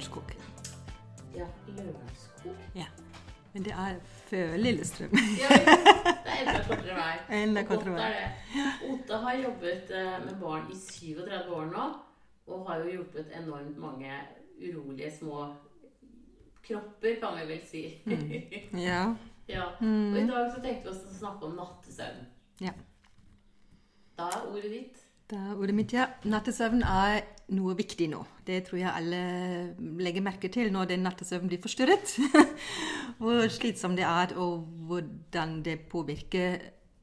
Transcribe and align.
Lunsjkok. 0.00 0.32
Ja, 1.36 1.46
Lørenskog. 1.66 2.56
Ja. 2.74 2.84
Men 3.52 3.64
det 3.64 3.72
er 3.72 3.96
før 4.30 4.56
Lillestrøm. 4.56 5.10
Ja, 5.40 5.48
det 5.56 5.74
er 6.24 6.38
enda 6.40 6.62
kortere 6.68 6.94
vei. 6.96 7.16
Enda 7.42 7.62
kortere 7.68 7.92
vei. 7.92 8.06
er 8.06 8.14
det. 9.04 9.16
Har 9.24 9.34
jobbet 9.42 9.90
eh, 9.90 10.14
med 10.24 10.38
barn 10.40 10.70
i 10.72 10.76
37 10.76 11.52
år 11.52 11.66
nå, 11.74 11.88
og 12.46 12.62
har 12.68 12.80
jo 12.80 12.94
hjulpet 12.94 13.34
enormt 13.42 13.76
mange 13.78 14.14
urolige 14.62 15.10
små 15.18 15.50
kropper, 16.64 17.18
kan 17.20 17.36
vi 17.36 17.44
vel 17.50 17.60
si. 17.68 17.82
Ja. 18.72 19.02
ja. 19.54 19.66
Og 19.80 20.16
i 20.16 20.24
dag 20.30 20.48
så 20.54 20.62
tenkte 20.64 20.88
vi 20.88 20.94
oss 20.94 21.04
å 21.10 21.18
snakke 21.18 21.50
om 21.50 21.60
nattesøvn. 21.60 22.24
ja. 22.64 22.72
Da 24.16 24.32
er 24.32 24.48
ordet 24.48 24.72
ditt. 24.72 25.04
Da 25.30 25.36
er 25.50 25.60
ordet 25.60 25.74
mitt, 25.74 25.92
ja. 25.92 26.08
Nattesøvn 26.24 26.82
er 26.88 27.20
noe 27.56 27.74
viktig 27.78 28.08
nå. 28.12 28.20
Det 28.46 28.60
tror 28.66 28.80
jeg 28.80 28.90
alle 28.90 29.22
legger 30.02 30.24
merke 30.24 30.50
til 30.52 30.70
når 30.72 30.92
den 30.92 31.04
nattesøvnen 31.06 31.50
blir 31.50 31.62
forstyrret. 31.62 32.14
Hvor 33.20 33.48
slitsomt 33.52 33.98
det 33.98 34.06
er, 34.06 34.36
og 34.40 34.68
hvordan 34.88 35.58
det 35.66 35.80
påvirker 35.90 36.56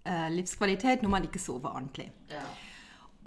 eh, 0.07 0.29
livskvalitet 0.33 1.03
når 1.03 1.13
man 1.13 1.27
ikke 1.27 1.41
sover 1.41 1.75
ordentlig. 1.75 2.09
Ja. 2.31 2.45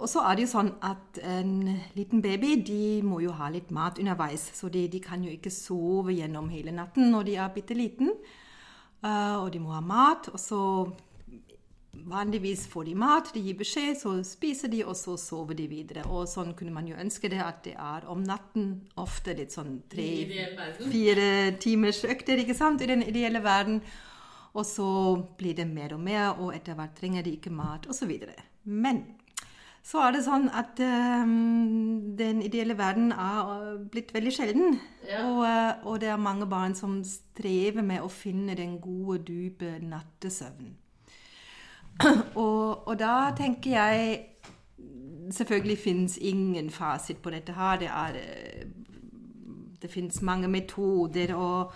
Og 0.01 0.09
så 0.09 0.23
er 0.25 0.35
det 0.35 0.47
jo 0.47 0.53
sånn 0.55 0.71
at 0.81 1.19
en 1.21 1.53
liten 1.93 2.23
baby 2.25 2.55
de 2.65 2.83
må 3.05 3.19
jo 3.21 3.35
ha 3.37 3.51
litt 3.53 3.69
mat 3.69 3.99
underveis. 4.01 4.47
Så 4.57 4.71
de, 4.73 4.87
de 4.89 5.01
kan 5.03 5.21
jo 5.21 5.29
ikke 5.29 5.53
sove 5.53 6.15
gjennom 6.17 6.49
hele 6.49 6.73
natten 6.73 7.11
når 7.13 7.27
de 7.27 7.35
er 7.37 7.53
bitte 7.53 7.77
liten. 7.77 8.09
Uh, 9.05 9.43
og 9.43 9.51
de 9.53 9.61
må 9.61 9.75
ha 9.75 9.81
mat. 9.85 10.31
Og 10.33 10.41
så 10.41 10.61
vanligvis 11.91 12.67
får 12.67 12.85
de 12.85 12.95
mat, 12.95 13.33
de 13.33 13.41
gir 13.43 13.57
beskjed, 13.59 13.95
så 13.99 14.13
spiser 14.25 14.71
de, 14.71 14.83
og 14.85 14.95
så 14.95 15.17
sover 15.19 15.57
de 15.59 15.67
videre. 15.71 16.05
Og 16.09 16.29
sånn 16.29 16.53
kunne 16.57 16.73
man 16.75 16.87
jo 16.87 16.97
ønske 16.99 17.29
det 17.31 17.41
at 17.43 17.63
det 17.67 17.75
er 17.75 18.07
om 18.11 18.23
natten. 18.23 18.73
Ofte 19.01 19.35
litt 19.37 19.55
sånn 19.55 19.75
I 19.77 19.89
tre 19.91 20.07
ideell 20.25 20.55
verden. 20.57 20.91
fire 20.93 21.29
timers 21.61 22.03
økter 22.07 22.41
ikke 22.41 22.57
sant, 22.57 22.81
i 22.81 22.89
den 22.91 23.03
ideelle 23.03 23.43
verden. 23.43 23.81
Og 24.51 24.65
så 24.67 24.91
blir 25.39 25.55
det 25.55 25.67
mer 25.67 25.95
og 25.95 26.03
mer, 26.03 26.33
og 26.39 26.55
etter 26.55 26.75
hvert 26.75 26.95
trenger 26.97 27.23
de 27.23 27.37
ikke 27.37 27.53
mat, 27.55 27.87
osv. 27.87 28.11
Men 28.63 29.05
så 29.81 30.03
er 30.05 30.13
det 30.13 30.25
sånn 30.25 30.49
at 30.53 30.77
um, 30.83 32.11
den 32.19 32.43
ideelle 32.45 32.75
verden 32.77 33.09
er 33.15 33.39
øh, 33.49 33.79
blitt 33.89 34.11
veldig 34.13 34.33
sjelden. 34.35 34.75
Ja. 35.07 35.23
Og, 35.25 35.39
øh, 35.47 35.87
og 35.89 36.01
det 36.03 36.11
er 36.13 36.21
mange 36.21 36.45
barn 36.45 36.75
som 36.77 36.99
strever 37.07 37.81
med 37.81 38.03
å 38.05 38.11
finne 38.11 38.53
den 38.59 38.77
gode, 38.83 39.23
dype 39.31 39.79
nattesøvnen. 39.81 40.75
og, 42.43 42.87
og 42.87 42.99
da 42.99 43.31
tenker 43.37 43.77
jeg 43.77 44.27
Selvfølgelig 45.31 45.77
finnes 45.79 46.17
ingen 46.17 46.67
fasit 46.69 47.21
på 47.23 47.31
dette 47.31 47.53
her. 47.55 47.77
Det, 47.79 47.87
eh, 48.19 48.65
det 49.81 49.91
finnes 49.91 50.21
mange 50.21 50.47
metoder 50.51 51.31
og 51.35 51.71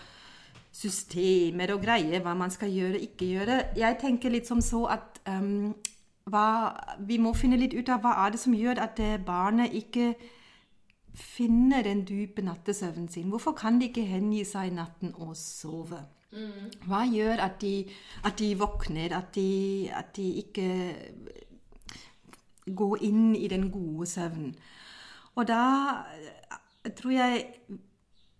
systemer 0.76 1.72
og 1.72 1.86
greier 1.86 2.20
hva 2.20 2.34
man 2.36 2.52
skal 2.52 2.74
gjøre, 2.74 2.98
og 2.98 3.06
ikke 3.08 3.30
gjøre. 3.30 3.60
Jeg 3.80 3.98
tenker 4.02 4.34
litt 4.34 4.48
som 4.48 4.60
så 4.62 4.82
at 4.98 5.22
um, 5.30 5.72
hva, 6.32 6.48
vi 7.00 7.18
må 7.22 7.34
finne 7.38 7.60
litt 7.62 7.76
ut 7.78 7.90
av 7.94 8.02
hva 8.04 8.16
er 8.26 8.36
det 8.36 8.42
som 8.42 8.58
gjør 8.58 8.82
at 8.84 9.00
eh, 9.00 9.16
barnet 9.22 9.74
ikke 9.78 10.14
finner 11.16 11.86
den 11.86 12.04
dype 12.08 12.44
nattesøvnen 12.44 13.08
sin. 13.10 13.30
Hvorfor 13.32 13.56
kan 13.56 13.80
de 13.80 13.88
ikke 13.88 14.04
hengi 14.10 14.44
seg 14.44 14.72
i 14.72 14.76
natten 14.76 15.16
og 15.16 15.36
sove? 15.40 16.02
Hva 16.86 17.06
gjør 17.08 17.42
at 17.46 17.62
de, 17.62 17.74
at 18.28 18.40
de 18.40 18.52
våkner, 18.60 19.16
at 19.18 19.36
de, 19.36 19.90
at 19.94 20.16
de 20.18 20.28
ikke 20.44 20.70
går 22.76 23.04
inn 23.08 23.36
i 23.36 23.48
den 23.48 23.70
gode 23.72 24.08
søvnen? 24.10 24.56
Og 25.36 25.48
da 25.48 25.64
eh, 26.16 26.92
tror 26.96 27.12
jeg 27.12 27.46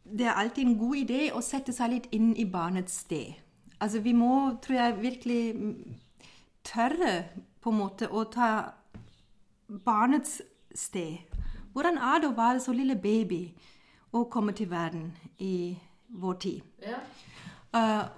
det 0.06 0.28
er 0.28 0.38
alltid 0.38 0.64
en 0.64 0.78
god 0.78 0.96
idé 0.96 1.22
å 1.34 1.42
sette 1.42 1.74
seg 1.74 1.92
litt 1.92 2.08
inn 2.14 2.36
i 2.38 2.46
barnets 2.46 3.00
sted. 3.06 3.34
Altså 3.82 4.00
vi 4.06 4.14
må, 4.14 4.56
tror 4.62 4.78
jeg, 4.78 5.02
virkelig 5.02 5.56
mm, 5.56 5.96
tørre 6.64 7.16
på 7.62 7.74
en 7.74 7.80
måte 7.80 8.10
å 8.10 8.24
ta 8.30 8.50
barnets 9.68 10.42
sted. 10.76 11.26
Hvordan 11.74 11.98
er 11.98 12.22
det 12.22 12.30
å 12.30 12.38
være 12.38 12.62
så 12.64 12.76
lille 12.76 12.96
baby 12.96 13.50
og 14.16 14.30
komme 14.32 14.54
til 14.56 14.70
verden 14.72 15.10
i 15.42 15.76
vår 16.08 16.38
tid? 16.46 16.62
Ja. 16.86 17.02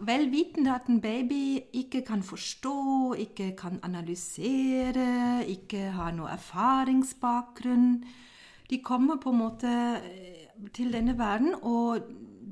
Vel 0.06 0.28
vitende 0.29 0.75
at 0.75 0.85
en 0.91 1.00
baby 1.01 1.57
ikke 1.73 2.03
kan 2.06 2.22
forstå, 2.23 3.13
ikke 3.13 3.56
kan 3.57 3.79
analysere, 3.84 5.45
ikke 5.50 5.90
har 5.97 6.13
noe 6.13 6.29
erfaringsbakgrunn. 6.29 8.03
De 8.69 8.81
kommer 8.84 9.18
på 9.18 9.31
en 9.34 9.40
måte 9.40 9.73
eh, 9.97 10.45
til 10.75 10.94
denne 10.94 11.18
verden, 11.18 11.56
og 11.62 12.06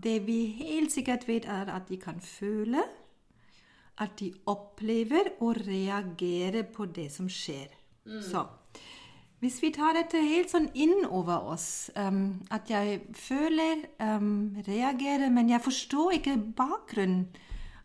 det 0.03 0.23
vi 0.25 0.45
helt 0.57 0.93
sikkert 0.95 1.27
vet, 1.27 1.45
er 1.45 1.69
at 1.75 1.89
de 1.89 1.97
kan 2.01 2.21
føle, 2.21 2.81
at 4.01 4.19
de 4.19 4.33
opplever 4.49 5.35
og 5.39 5.61
reagerer 5.67 6.63
på 6.73 6.85
det 6.85 7.11
som 7.11 7.29
skjer. 7.29 7.69
Så 8.21 8.43
hvis 9.45 9.61
vi 9.61 9.69
tar 9.75 9.93
dette 9.93 10.17
helt 10.17 10.49
sånn 10.49 10.71
inn 10.73 11.03
over 11.05 11.51
oss, 11.53 11.91
um, 12.01 12.39
at 12.49 12.69
jeg 12.71 13.03
føler, 13.13 13.83
um, 14.01 14.55
reagerer, 14.65 15.29
men 15.29 15.51
jeg 15.51 15.61
forstår 15.61 16.15
ikke 16.17 16.33
bakgrunnen 16.57 17.27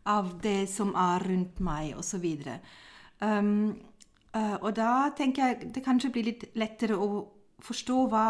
av 0.08 0.38
det 0.40 0.70
som 0.72 0.94
er 0.96 1.26
rundt 1.28 1.60
meg, 1.60 1.90
osv. 2.00 2.24
Um, 3.20 3.50
uh, 4.32 4.56
og 4.62 4.72
da 4.78 5.10
tenker 5.18 5.50
jeg 5.50 5.74
det 5.74 5.84
kanskje 5.84 6.12
blir 6.14 6.30
litt 6.30 6.46
lettere 6.56 6.96
å 6.96 7.26
forstå 7.60 7.98
hva, 8.08 8.24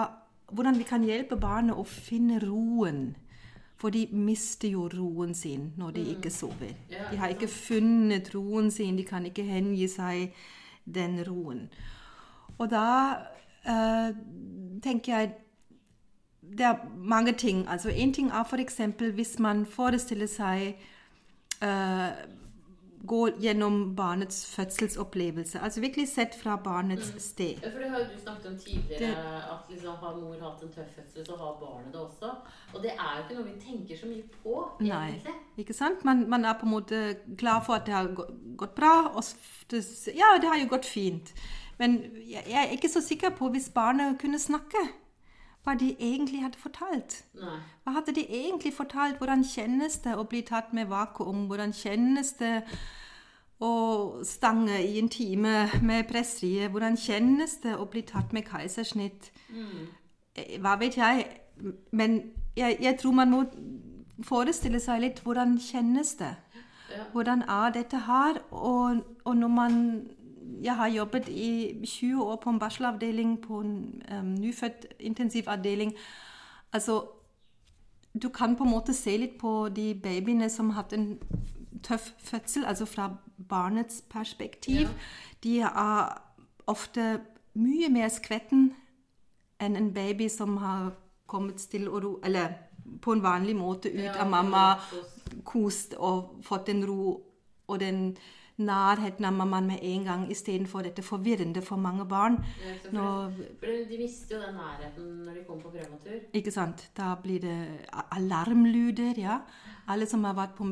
hvordan 0.51 0.81
vi 0.81 0.89
kan 0.89 1.07
hjelpe 1.07 1.39
barnet 1.39 1.79
å 1.79 1.87
finne 1.87 2.41
roen. 2.43 3.13
For 3.79 3.95
de 3.95 4.09
mister 4.13 4.75
jo 4.75 4.89
roen 4.93 5.31
sin 5.39 5.71
når 5.79 5.95
de 6.01 6.09
ikke 6.17 6.35
sover. 6.35 6.75
De 6.91 7.17
har 7.17 7.31
ikke 7.31 7.47
ikke 7.47 7.55
funnet 7.55 8.35
roen 8.35 8.75
sin, 8.75 8.99
de 8.99 9.07
kan 9.07 9.25
ikke 9.25 9.47
hengi 9.47 9.87
seg 9.89 10.35
den 10.85 11.23
roen. 11.25 11.69
Og 12.61 12.69
da 12.71 12.87
eh, 13.65 14.11
tenker 14.85 15.13
jeg 15.17 15.31
Det 16.43 16.67
er 16.67 16.81
mange 16.97 17.33
ting. 17.39 17.65
Altså 17.69 17.89
Én 17.91 18.13
ting 18.13 18.31
er 18.31 18.45
f.eks. 18.45 18.81
hvis 19.15 19.39
man 19.39 19.65
forestiller 19.67 20.27
seg 20.29 20.75
eh, 21.63 22.11
Gå 23.07 23.21
gjennom 23.41 23.95
barnets 23.97 24.43
fødselsopplevelse. 24.57 25.61
Altså 25.65 25.81
virkelig 25.81 26.09
sett 26.11 26.35
fra 26.37 26.59
barnets 26.61 27.15
sted. 27.25 27.63
Ja, 27.65 27.71
for 27.73 27.81
det 27.81 27.89
har 27.91 28.03
jo 28.03 28.05
du 28.11 28.19
snakket 28.21 28.47
om 28.51 28.59
tidligere, 28.59 28.99
Det- 28.99 29.15
at 29.55 29.71
liksom 29.71 29.95
har 30.03 30.17
mor 30.21 30.35
hatt 30.43 30.63
en 30.63 30.69
tøff 30.75 30.91
fødsel, 30.97 31.25
så 31.27 31.37
har 31.39 31.57
barnet 31.63 31.93
det 31.95 32.01
også. 32.01 32.31
Og 32.75 32.83
det 32.83 32.91
er 32.93 33.17
jo 33.17 33.23
ikke 33.25 33.39
noe 33.39 33.55
vi 33.55 33.61
tenker 33.61 33.97
så 33.97 34.07
mye 34.07 34.23
på, 34.43 34.67
Nei. 34.81 35.09
egentlig. 35.09 35.35
Ikke 35.57 35.73
sant? 35.75 36.05
Man, 36.05 36.29
man 36.29 36.45
er 36.45 36.53
på 36.61 36.67
en 36.67 36.73
måte 36.75 37.17
klar 37.39 37.65
for 37.65 37.75
at 37.75 37.87
det 37.87 37.95
har 37.95 38.07
gått 38.57 38.75
bra. 38.75 38.93
Og 39.17 39.25
det, 39.71 39.81
ja, 40.15 40.37
det 40.41 40.49
har 40.53 40.59
jo 40.61 40.69
gått 40.69 40.85
fint. 40.85 41.33
Men 41.81 41.97
jeg, 42.29 42.45
er 42.53 42.73
ikke 42.77 42.89
så 42.93 43.01
sikker 43.01 43.31
på 43.39 43.49
hvis 43.49 43.71
barnet 43.75 44.19
kunne 44.21 44.39
snakke, 44.39 44.83
hva 45.65 45.75
de 45.81 45.91
egentlig 45.99 46.43
hadde 46.43 46.59
fortalt. 46.61 47.25
Nei. 47.37 47.57
Hva 47.85 47.93
hadde 47.97 48.15
de 48.17 48.25
egentlig 48.29 48.73
fortalt? 48.77 49.17
Hvordan 49.21 49.45
kjennes 49.45 49.97
det 50.05 50.13
å 50.17 50.25
bli 50.29 50.43
tatt 50.45 50.75
med 50.77 50.89
vakuum? 50.93 51.47
Hvordan 51.49 51.73
kjennes 51.77 52.33
det 52.41 52.55
å 53.61 53.73
stange 54.25 54.79
i 54.85 54.99
en 55.01 55.09
time 55.13 55.69
med 55.85 56.09
pressrie? 56.09 56.69
Hvordan 56.69 56.97
kjennes 57.01 57.59
det 57.65 57.77
å 57.77 57.89
bli 57.89 58.05
tatt 58.09 58.33
med 58.37 58.49
keisersnitt? 58.49 59.33
Eh, 60.35 60.57
Hva 60.61 60.77
vet 60.81 60.97
jeg? 61.01 61.27
Men 61.93 62.21
jeg, 62.57 62.77
jeg 62.81 62.99
tror 63.01 63.17
man 63.21 63.31
må 63.31 63.45
forestille 64.25 64.81
seg 64.81 65.01
litt 65.05 65.21
hvordan 65.25 65.59
kjennes 65.61 66.15
det? 66.21 66.35
Ja. 66.91 67.05
Hvordan 67.13 67.45
er 67.49 67.73
dette 67.73 68.05
her? 68.05 68.41
Og, 68.51 69.05
og 69.25 69.37
når 69.37 69.49
man 69.49 69.77
Jeg 70.63 70.77
har 70.77 70.89
jobbet 70.89 71.29
i 71.29 71.87
20 71.87 72.23
år 72.23 72.37
på 72.37 72.51
en 72.51 72.59
bacheloravdeling 72.59 73.43
på 73.43 73.61
en 73.61 74.03
um, 74.13 74.25
nyfødt 74.25 74.87
intensivavdeling. 75.01 75.95
Altså 76.73 77.03
du 78.23 78.29
kan 78.29 78.57
på 78.57 78.65
en 78.65 78.71
måte 78.71 78.95
se 78.95 79.17
litt 79.17 79.39
på 79.39 79.69
de 79.69 79.95
babyene 79.95 80.51
som 80.51 80.71
har 80.71 80.83
hatt 80.83 80.93
en 80.93 81.19
tøff 81.83 82.11
fødsel, 82.19 82.65
altså 82.65 82.85
fra 82.85 83.11
barnets 83.49 84.03
perspektiv. 84.11 84.81
Ja. 84.81 84.89
De 85.43 85.59
er 85.61 86.23
ofte 86.67 87.21
mye 87.55 87.89
mer 87.89 88.09
skvetten 88.09 88.73
enn 89.61 89.77
en 89.77 89.93
baby 89.95 90.29
som 90.29 90.57
har 90.57 90.91
kommet 91.31 91.61
stille 91.61 91.91
og 91.91 92.05
ro 92.05 92.13
Eller 92.25 92.53
på 93.03 93.13
en 93.13 93.23
vanlig 93.23 93.57
måte 93.57 93.91
ut 93.93 94.03
Ja, 94.03 94.21
av 94.23 94.31
mamma, 94.31 94.63
kost 95.45 95.95
og 95.99 96.41
fått 96.43 96.67
den 96.67 96.85
ro 96.87 97.21
og 97.69 97.81
den 97.81 98.17
nærheten 98.61 99.25
av 99.25 99.33
mammaen 99.33 99.67
med 99.67 99.79
en 99.83 100.05
gang, 100.05 100.27
istedenfor 100.31 100.85
dette 100.87 101.03
forvirrende 101.03 101.63
for 101.63 101.81
mange 101.81 102.07
barn. 102.09 102.39
Ja, 102.65 102.77
for, 102.85 103.33
for 103.61 103.85
de 103.91 103.99
mister 103.99 104.37
jo 104.37 104.43
den 104.47 104.61
nærheten 104.61 105.11
når 105.25 105.41
de 105.41 105.45
kommer 105.47 105.63
på 105.63 105.75
prematur. 105.75 106.21
ikke 106.33 106.53
sant? 106.55 106.91
Da 106.97 107.15
blir 107.23 107.41
det 107.41 107.59
alarmluder, 108.13 108.61
alarmlyder, 108.71 109.21
ja. 109.21 109.39
Alle 109.89 110.07
som 110.07 110.25
har 110.25 110.35
vært 110.35 110.55
på 110.59 110.67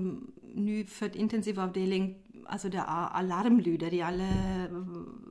nyfødt 0.55 1.17
intensivavdeling, 1.17 2.17
altså 2.49 2.69
det 2.69 2.81
er 2.81 3.11
alarmlyder 3.19 3.93
i 3.93 4.00
alle 4.00 4.29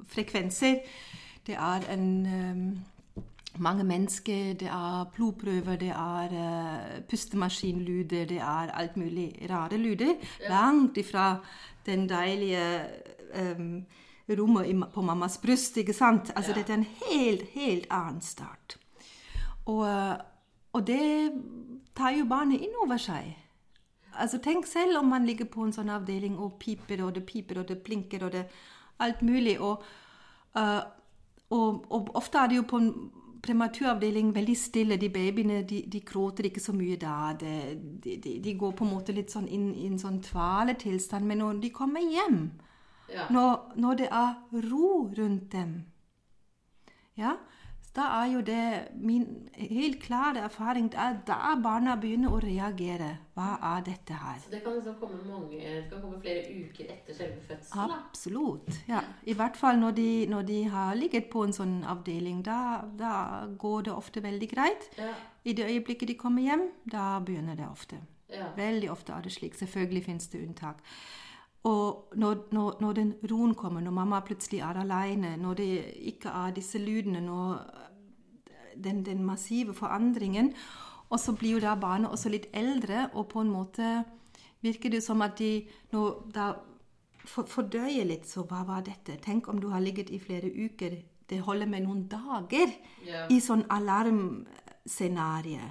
frekvenser. 0.08 0.84
Det 1.48 1.56
er 1.56 1.88
en 1.94 2.26
um, 2.26 2.80
mange 3.60 3.84
mennesker, 3.84 4.54
det 4.54 4.68
er 4.68 5.06
blodprøver, 5.16 5.76
det 5.76 5.90
er 5.90 6.36
uh, 6.36 7.04
pustemaskinlyder, 7.10 8.26
det 8.26 8.38
er 8.38 8.72
alt 8.74 8.98
mulig 8.98 9.48
rare 9.50 9.78
lyder. 9.78 10.16
Langt 10.50 10.98
ifra 10.98 11.38
den 11.88 12.06
deilige 12.10 12.64
um, 13.36 13.86
rommet 14.30 14.94
på 14.94 15.02
mammas 15.02 15.38
bryst, 15.42 15.78
ikke 15.78 15.94
sant? 15.96 16.32
Altså 16.36 16.52
Ja. 16.52 16.58
dette 16.58 16.74
er 16.74 16.78
en 16.78 16.88
helt, 17.08 17.50
helt 17.54 17.88
annen 17.90 18.22
start. 18.22 18.78
Og, 19.66 19.84
uh, 19.88 20.18
og 20.74 20.88
det 20.88 21.32
tar 21.96 22.12
jo 22.16 22.26
barnet 22.26 22.62
inn 22.62 22.76
over 22.84 22.98
seg. 22.98 23.36
Altså 24.18 24.40
Tenk 24.44 24.66
selv 24.66 24.98
om 24.98 25.06
man 25.06 25.26
ligger 25.26 25.46
på 25.46 25.64
en 25.64 25.74
sånn 25.74 25.90
avdeling 25.90 26.38
og 26.40 26.60
piper, 26.60 27.04
og 27.06 27.16
det 27.16 27.26
piper, 27.26 27.60
og 27.60 27.68
det 27.68 27.84
blinker, 27.84 28.24
og 28.26 28.32
det 28.32 28.48
alt 29.00 29.22
mulig. 29.22 29.60
Og, 29.62 29.84
uh, 30.58 30.82
og, 31.50 31.86
og 31.92 32.16
ofte 32.16 32.38
er 32.38 32.48
det 32.48 32.56
jo 32.58 32.64
på 32.68 32.78
en 32.78 32.94
prematuravdeling 33.42 34.34
veldig 34.36 34.56
stille. 34.58 34.98
De 34.98 35.10
babyene 35.10 35.62
de, 35.70 35.82
de 35.88 36.00
gråter 36.06 36.48
ikke 36.50 36.62
så 36.64 36.74
mye 36.74 36.98
da. 37.02 37.34
De, 37.40 37.52
de, 38.04 38.40
de 38.44 38.54
går 38.60 38.72
på 38.78 38.86
en 38.86 38.94
måte 38.94 39.14
litt 39.16 39.32
sånn 39.34 39.48
inn 39.48 39.70
i 39.76 39.88
en 39.88 40.00
sånn 40.02 40.22
tvaletilstand. 40.26 41.26
Men 41.26 41.38
når 41.44 41.62
de 41.66 41.70
kommer 41.76 42.02
hjem, 42.02 42.40
Ja. 43.08 43.24
når, 43.32 43.72
når 43.80 43.94
det 44.02 44.08
er 44.12 44.34
ro 44.70 44.88
rundt 45.18 45.52
dem, 45.54 45.86
ja, 47.18 47.38
da 47.98 48.08
er 48.22 48.28
jo 48.30 48.42
det 48.46 48.64
min 48.94 49.26
helt 49.58 49.98
klare 50.04 50.44
erfaring 50.46 50.92
det 50.94 51.00
er 51.02 51.16
da 51.26 51.56
barna 51.64 51.96
begynner 51.98 52.34
å 52.34 52.42
reagere. 52.44 53.10
Hva 53.38 53.56
er 53.76 53.86
dette 53.86 54.18
her? 54.18 54.38
Så 54.44 54.52
det 54.52 54.64
kan 54.66 54.76
liksom 54.78 54.96
komme, 55.00 55.18
mange, 55.26 55.58
det 55.58 55.88
kan 55.90 56.02
komme 56.02 56.20
flere 56.22 56.46
uker 56.46 56.92
etter 56.94 57.18
selve 57.18 57.42
fødselen. 57.48 57.96
Absolutt. 57.98 58.80
ja. 58.90 59.02
I 59.26 59.34
hvert 59.38 59.58
fall 59.58 59.82
når 59.82 59.98
de, 59.98 60.10
når 60.30 60.48
de 60.48 60.60
har 60.74 60.96
ligget 60.98 61.30
på 61.34 61.46
en 61.46 61.54
sånn 61.58 61.80
avdeling. 61.90 62.44
Da, 62.46 62.60
da 62.98 63.14
går 63.58 63.90
det 63.90 63.96
ofte 63.98 64.24
veldig 64.26 64.50
greit. 64.54 64.90
Ja. 64.98 65.14
I 65.48 65.58
det 65.58 65.66
øyeblikket 65.66 66.12
de 66.12 66.18
kommer 66.20 66.46
hjem, 66.46 66.70
da 66.86 67.18
begynner 67.26 67.58
det 67.58 67.70
ofte. 67.70 68.02
Ja. 68.34 68.52
Veldig 68.58 68.92
ofte 68.92 69.14
er 69.16 69.26
det 69.26 69.34
slik. 69.34 69.58
Selvfølgelig 69.58 70.06
finnes 70.10 70.30
det 70.34 70.44
unntak. 70.46 70.84
Og 71.64 72.14
når, 72.16 72.48
når, 72.52 72.78
når 72.82 72.94
den 72.94 73.14
roen 73.32 73.56
kommer, 73.56 73.82
når 73.82 73.92
mamma 73.92 74.20
plutselig 74.20 74.60
er 74.60 74.78
alene, 74.82 75.38
når 75.38 75.54
det 75.54 75.70
ikke 76.14 76.30
er 76.30 76.54
disse 76.56 76.80
lydene, 76.80 77.22
når 77.22 77.58
den, 78.84 79.06
den 79.06 79.26
massive 79.26 79.74
forandringen 79.74 80.54
Og 81.10 81.20
så 81.20 81.34
blir 81.34 81.52
jo 81.52 81.60
da 81.64 81.76
barnet 81.76 82.12
også 82.12 82.30
litt 82.30 82.48
eldre, 82.54 83.10
og 83.14 83.30
på 83.32 83.40
en 83.42 83.50
måte 83.50 84.04
virker 84.62 84.92
det 84.92 85.00
som 85.04 85.22
at 85.24 85.38
de 85.40 85.62
nå 85.94 86.02
da 86.36 86.50
for, 87.28 87.48
fordøyer 87.48 88.04
litt. 88.08 88.28
Så 88.28 88.44
hva 88.44 88.64
var 88.68 88.84
dette? 88.84 89.16
Tenk 89.24 89.48
om 89.48 89.62
du 89.62 89.70
har 89.72 89.80
ligget 89.84 90.12
i 90.12 90.20
flere 90.20 90.52
uker. 90.52 90.98
Det 91.30 91.40
holder 91.44 91.68
med 91.68 91.86
noen 91.86 92.06
dager 92.12 92.72
yeah. 93.06 93.28
i 93.32 93.40
sånn 93.44 93.66
alarmscenarie. 93.72 95.64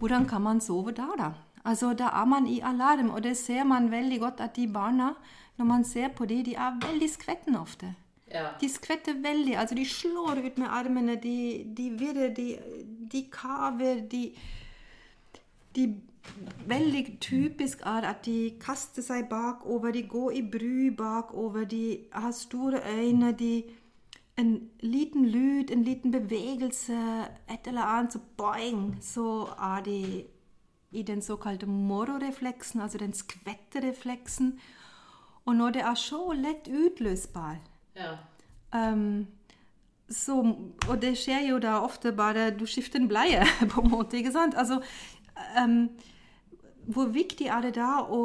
Hvordan 0.00 0.26
kan 0.28 0.42
man 0.44 0.60
sove 0.60 0.92
da, 0.96 1.08
da? 1.18 1.30
Altså, 1.64 1.94
Da 1.94 2.04
er 2.04 2.24
man 2.24 2.46
i 2.46 2.60
alarm, 2.60 3.10
og 3.10 3.22
det 3.22 3.36
ser 3.36 3.64
man 3.64 3.90
veldig 3.90 4.20
godt 4.20 4.40
at 4.40 4.56
de 4.56 4.68
barna, 4.68 5.12
når 5.56 5.64
man 5.64 5.84
ser 5.84 6.08
på 6.08 6.24
dem, 6.24 6.44
de 6.44 6.54
er 6.54 6.86
veldig 6.86 7.10
skvettende 7.10 7.60
ofte. 7.60 7.94
Ja. 8.30 8.46
De 8.60 8.68
skvetter 8.68 9.14
veldig. 9.22 9.56
altså 9.56 9.74
De 9.74 9.88
slår 9.88 10.46
ut 10.46 10.58
med 10.58 10.66
armene, 10.70 11.16
de, 11.16 11.64
de 11.76 11.90
virrer, 11.90 12.34
de, 12.34 12.56
de 13.12 13.26
kaver, 13.32 14.08
de, 14.08 14.32
de 15.76 16.00
Veldig 16.66 17.18
typisk 17.20 17.80
er 17.80 18.06
at 18.08 18.24
de 18.24 18.52
kaster 18.60 19.02
seg 19.02 19.26
bakover, 19.28 19.90
de 19.92 20.02
går 20.08 20.30
i 20.30 20.42
bry 20.42 20.88
bakover, 20.96 21.64
de 21.64 21.98
har 22.12 22.30
store 22.30 22.80
øyne, 22.98 23.32
de 23.32 23.64
En 24.36 24.70
liten 24.80 25.26
lyd, 25.26 25.70
en 25.70 25.84
liten 25.84 26.12
bevegelse, 26.12 26.96
et 27.50 27.66
eller 27.66 27.82
annet, 27.82 28.12
så 28.12 28.18
boing, 28.36 28.98
så 29.00 29.46
er 29.62 29.82
de 29.84 30.24
i 30.94 31.02
den 31.02 31.22
såkalte 31.22 31.66
mororefleksen, 31.66 32.80
altså 32.80 32.98
den 32.98 33.12
skvetterefleksen. 33.12 34.58
Og 35.44 35.56
når 35.56 35.70
det 35.70 35.82
er 35.82 35.94
så 35.94 36.32
lett 36.32 36.68
utløsbar 36.68 37.56
ja. 37.96 38.16
um, 38.72 39.26
så, 40.08 40.36
og 40.88 41.02
det 41.02 41.14
skjer 41.18 41.48
jo 41.48 41.58
da 41.58 41.78
ofte 41.80 42.12
bare 42.12 42.50
Du 42.50 42.66
skifter 42.66 43.00
en 43.00 43.08
bleie, 43.08 43.44
på 43.72 43.80
en 43.80 43.90
måte. 43.90 44.16
ikke 44.16 44.32
sant? 44.32 44.54
Altså, 44.54 44.80
um, 45.64 45.88
hvor 46.86 47.06
viktig 47.06 47.46
er 47.46 47.60
det 47.60 47.74
da 47.76 48.02
å, 48.02 48.22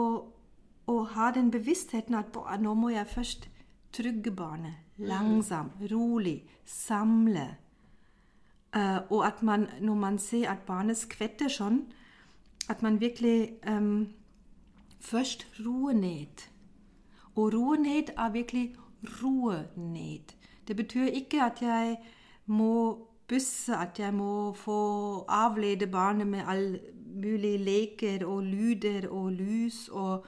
å 0.87 0.97
ha 1.15 1.31
den 1.31 1.51
bevisstheten 1.51 2.15
at 2.15 2.31
bo, 2.35 2.43
nå 2.59 2.73
må 2.75 2.91
jeg 2.93 3.07
først 3.07 3.49
trygge 3.95 4.31
barnet. 4.31 4.75
Langsomt, 4.99 5.79
rolig, 5.91 6.43
samle. 6.65 7.47
Uh, 8.75 8.99
og 9.09 9.25
at 9.27 9.43
man, 9.43 9.67
når 9.81 9.95
man 9.95 10.19
ser 10.19 10.51
at 10.51 10.67
barnet 10.67 10.99
skvetter 10.99 11.49
sånn, 11.49 11.85
at 12.69 12.81
man 12.81 12.99
virkelig 13.01 13.51
ehm, 13.67 14.07
først 14.99 15.47
roer 15.65 15.93
ned. 15.93 16.49
Og 17.35 17.53
roe 17.53 17.77
ned 17.77 18.13
er 18.17 18.31
virkelig 18.31 18.75
roe 19.03 19.67
ned. 19.75 20.35
Det 20.67 20.75
betyr 20.75 21.05
ikke 21.05 21.43
at 21.43 21.61
jeg 21.61 21.97
må 22.45 23.07
busse, 23.27 23.75
at 23.75 23.99
jeg 23.99 24.13
må 24.13 24.53
få 24.53 24.79
avlede 25.27 25.87
barnet 25.87 26.27
med 26.27 26.41
all 26.47 26.79
mulig 27.15 27.59
leker 27.59 28.25
og 28.25 28.43
lyder 28.43 29.07
og 29.09 29.31
lys 29.31 29.87
og 29.91 30.25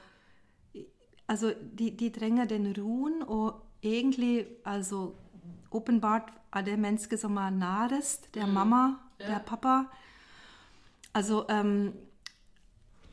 Altså, 1.31 1.53
de, 1.79 1.95
de 1.99 2.09
trenger 2.09 2.45
den 2.45 2.75
roen, 2.77 3.23
og 3.27 3.61
egentlig 3.83 4.45
altså 4.65 5.11
Åpenbart 5.71 6.33
er 6.53 6.61
det 6.61 6.79
mennesket 6.79 7.19
som 7.19 7.37
er 7.37 7.49
nærest. 7.49 8.33
Det 8.33 8.41
er 8.41 8.45
mamma, 8.45 8.95
det 9.17 9.29
er 9.29 9.39
pappa. 9.39 9.83
Altså 11.13 11.45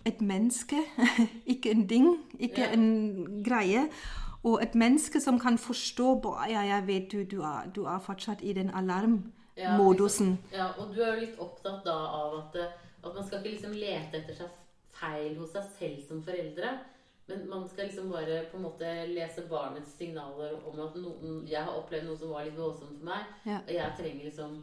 et 0.08 0.20
menneske, 0.24 0.80
ikke 1.54 1.70
en 1.74 1.86
ding, 1.90 2.08
ikke 2.38 2.64
Ja. 2.66 2.72
en 2.72 3.42
greie. 3.46 3.86
Og 4.46 4.62
et 4.62 4.74
menneske 4.78 5.20
som 5.20 5.38
kan 5.42 5.58
forstå 5.58 6.20
«Boah, 6.22 6.46
Ja, 6.50 6.60
jeg 6.62 6.86
vet 6.86 7.08
du, 7.12 7.22
du, 7.24 7.40
er, 7.42 7.66
du 7.74 7.84
er 7.84 7.98
fortsatt 7.98 8.42
i 8.42 8.52
den 8.54 8.70
alarmmodusen. 8.70 10.38
Ja, 10.52 10.68
og 10.78 10.94
du 10.94 11.00
er 11.02 11.14
jo 11.16 11.24
litt 11.26 11.40
opptatt 11.42 11.82
da 11.86 11.96
av 11.96 12.36
at, 12.42 12.56
eh, 12.62 12.76
at 13.04 13.14
man 13.14 13.24
skal 13.26 13.40
ikke 13.42 13.56
liksom 13.56 13.74
lete 13.74 14.20
etter 14.22 14.34
seg 14.38 14.54
feil 14.98 15.34
hos 15.40 15.52
seg 15.54 15.66
selv 15.78 16.06
som 16.08 16.22
foreldre. 16.22 16.76
Men 17.28 17.42
man 17.50 17.66
skal 17.68 17.90
liksom 17.90 18.08
bare 18.10 18.38
på 18.48 18.56
en 18.56 18.62
måte 18.64 18.88
lese 19.10 19.42
barnets 19.50 19.90
signaler 19.98 20.54
om 20.64 20.78
at 20.80 20.94
noen, 20.96 21.42
jeg 21.46 21.60
har 21.60 21.74
opplevd 21.76 22.06
noe 22.08 22.16
som 22.16 22.30
var 22.32 22.46
litt 22.46 22.56
voldsomt 22.56 22.94
for 23.02 23.04
meg. 23.10 23.26
Ja. 23.44 23.58
Og 23.66 23.74
jeg 23.74 23.98
trenger 23.98 24.24
liksom 24.30 24.54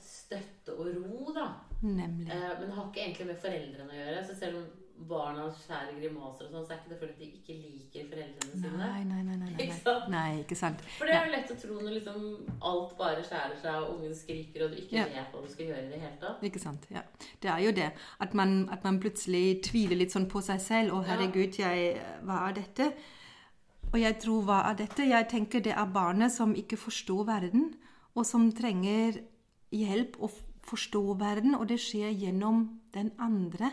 støtte 0.00 0.72
og 0.78 0.88
ro, 0.94 1.34
da. 1.36 1.50
Nemlig. 1.82 2.30
Eh, 2.32 2.54
men 2.60 2.70
det 2.70 2.78
har 2.78 2.86
ikke 2.88 3.04
egentlig 3.04 3.26
med 3.28 3.42
foreldrene 3.44 3.92
å 3.92 3.98
gjøre. 4.00 4.24
Så 4.30 4.38
selv 4.40 4.62
om 4.62 4.64
barna 5.08 5.44
skjærer 5.52 5.96
grimaser 5.98 6.46
og 6.46 6.52
sånn, 6.52 6.64
så 6.64 6.72
er 6.72 6.78
ikke 6.78 6.90
det 6.92 6.98
fordi 7.00 7.14
de 7.18 7.26
ikke 7.38 7.54
liker 7.58 8.04
foreldrene 8.12 8.60
sine. 8.60 8.70
Nei, 8.78 9.00
nei, 9.04 9.22
nei. 9.26 9.36
nei, 9.40 9.48
nei. 9.50 9.64
Ikke 9.64 9.78
sant? 9.80 10.06
nei 10.12 10.28
ikke 10.40 10.58
sant. 10.58 10.84
For 10.96 11.10
det 11.10 11.16
er 11.18 11.26
jo 11.26 11.32
lett 11.34 11.50
å 11.52 11.56
tro 11.60 11.78
når 11.80 11.96
liksom 11.98 12.28
alt 12.70 12.94
bare 13.00 13.24
skjærer 13.26 13.58
seg, 13.60 13.80
og 13.82 13.96
ungen 13.96 14.14
skriker, 14.16 14.64
og 14.64 14.70
du 14.72 14.78
ikke 14.80 14.96
Ja. 14.96 15.04
vet 15.10 15.34
hva 15.34 15.42
du 15.42 15.50
skal 15.52 15.66
gjøre 15.66 15.82
i 15.84 15.90
det 15.90 16.00
hele 16.00 16.16
tatt. 16.22 16.46
Ikke 16.50 16.62
sant. 16.62 16.86
Ja. 16.94 17.02
Det 17.42 17.50
er 17.50 17.58
jo 17.66 17.74
det. 17.80 17.90
At 18.20 18.34
man, 18.34 18.68
at 18.70 18.84
man 18.84 19.00
plutselig 19.02 19.62
tviler 19.66 20.00
litt 20.00 20.14
sånn 20.14 20.30
på 20.30 20.42
seg 20.42 20.60
selv. 20.60 20.94
Å, 20.94 21.04
herregud, 21.10 21.58
jeg, 21.58 22.00
hva 22.24 22.48
er 22.48 22.58
dette? 22.62 22.92
Og 23.92 24.00
jeg 24.00 24.18
tror, 24.22 24.42
hva 24.46 24.62
er 24.70 24.74
dette? 24.74 25.04
Jeg 25.06 25.28
tenker 25.30 25.60
det 25.60 25.74
er 25.74 25.86
barnet 25.86 26.32
som 26.32 26.54
ikke 26.54 26.78
forstår 26.80 27.26
verden, 27.28 27.74
og 28.14 28.24
som 28.26 28.48
trenger 28.52 29.20
hjelp 29.74 30.16
å 30.22 30.30
forstå 30.64 31.18
verden, 31.18 31.54
og 31.54 31.68
det 31.68 31.78
skjer 31.82 32.14
gjennom 32.14 32.80
den 32.94 33.12
andre. 33.18 33.70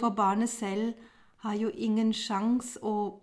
For 0.00 0.10
barnet 0.10 0.48
selv 0.48 0.94
har 1.42 1.54
jo 1.54 1.70
ingen 1.74 2.12
sjanse 2.14 2.78
å 2.82 3.22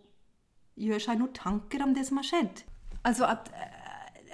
gjøre 0.80 1.04
seg 1.04 1.20
noen 1.20 1.36
tanker 1.36 1.84
om 1.84 1.94
det 1.96 2.06
som 2.08 2.20
har 2.20 2.28
skjedd. 2.28 2.64
Altså 3.04 3.28
at 3.28 3.52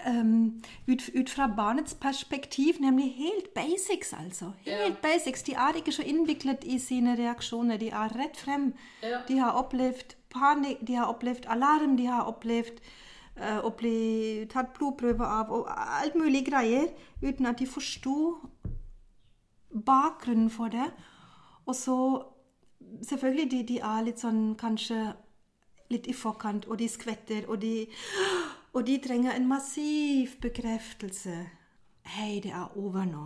um, 0.07 0.61
ut, 0.87 1.09
ut 1.15 1.29
fra 1.29 1.47
barnets 1.57 1.93
perspektiv, 1.93 2.73
nemlig 2.79 3.13
helt 3.17 3.53
basics, 3.53 4.13
altså. 4.13 4.51
Helt 4.65 5.01
basics. 5.01 5.43
De 5.43 5.53
er 5.53 5.79
ikke 5.79 5.91
så 5.91 6.03
innviklet 6.05 6.63
i 6.63 6.79
sine 6.79 7.15
reaksjoner. 7.17 7.77
De 7.77 7.89
er 7.89 8.17
rett 8.19 8.37
frem. 8.37 8.73
Ja. 9.03 9.21
De 9.27 9.37
har 9.37 9.57
opplevd 9.61 10.15
panikk, 10.29 10.87
de 10.87 10.95
har 10.95 11.05
opplevd 11.05 11.45
alarm, 11.47 11.97
de 11.97 12.05
har 12.05 12.29
opplevd 12.29 12.81
uh, 13.41 13.59
å 13.65 13.73
bli 13.77 14.45
tatt 14.51 14.73
blodprøve 14.77 15.25
av 15.25 15.53
og 15.53 15.69
alt 15.69 16.15
mulig 16.15 16.45
greier, 16.49 16.89
uten 17.23 17.45
at 17.45 17.59
de 17.59 17.67
forsto 17.67 18.35
bakgrunnen 19.85 20.49
for 20.49 20.73
det. 20.73 20.89
Og 21.67 21.75
så 21.75 21.97
Selvfølgelig, 23.07 23.51
de, 23.51 23.59
de 23.67 23.77
er 23.81 24.03
litt 24.05 24.19
sånn 24.21 24.41
kanskje 24.59 24.97
litt 25.89 26.05
i 26.07 26.13
forkant, 26.13 26.67
og 26.69 26.77
de 26.77 26.85
skvetter, 26.91 27.47
og 27.49 27.57
de, 27.63 27.87
og 28.77 28.85
de 28.85 28.97
trenger 29.01 29.33
en 29.33 29.47
massiv 29.49 30.35
bekreftelse. 30.43 31.33
Hei, 32.15 32.39
det 32.43 32.51
er 32.53 32.77
over 32.77 33.07
nå. 33.09 33.23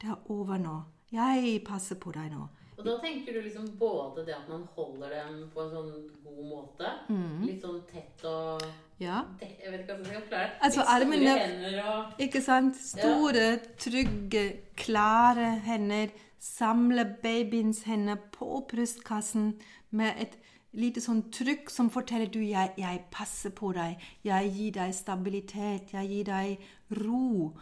Det 0.00 0.12
er 0.12 0.30
over 0.30 0.60
nå. 0.62 0.76
Jeg 1.10 1.56
passer 1.66 1.98
på 2.00 2.12
deg 2.14 2.30
nå. 2.30 2.46
Og 2.78 2.86
da 2.86 2.94
tenker 3.02 3.34
du 3.36 3.42
liksom 3.44 3.66
både 3.80 4.22
det 4.28 4.36
at 4.38 4.46
man 4.48 4.62
holder 4.76 5.10
dem 5.16 5.42
på 5.52 5.66
en 5.66 5.74
sånn 5.74 5.90
god 6.24 6.40
måte, 6.52 6.92
Mm. 7.10 7.42
litt 7.48 7.60
sånn 7.66 7.82
tett 7.90 8.24
og 8.24 8.62
Ja. 9.00 9.24
det, 9.40 9.50
Jeg 9.60 9.72
vet 9.72 9.80
ikke 9.80 9.96
hva 9.98 10.06
jeg 10.06 10.06
skal 10.06 10.28
klare. 10.30 10.50
Altså, 10.62 10.80
armene- 10.86 11.38
hender 11.38 11.82
og 11.84 12.20
Ikke 12.20 12.40
sant? 12.42 12.76
Store, 12.76 13.58
trygge, 13.76 14.60
klare 14.76 15.58
hender. 15.66 16.10
Samle 16.40 17.04
babyens 17.22 17.82
hender 17.84 18.16
på 18.32 18.64
brystkassen 18.70 19.54
med 19.90 20.16
et 20.22 20.38
lite 20.72 21.02
sånn 21.02 21.26
trykk 21.34 21.70
som 21.70 21.90
forteller 21.90 22.30
du 22.30 22.40
jeg, 22.40 22.72
'Jeg 22.76 23.04
passer 23.10 23.50
på 23.50 23.72
deg. 23.72 23.98
Jeg 24.24 24.52
gir 24.54 24.72
deg 24.72 24.94
stabilitet. 24.94 25.92
Jeg 25.92 26.08
gir 26.08 26.24
deg 26.24 26.58
ro.' 26.90 27.52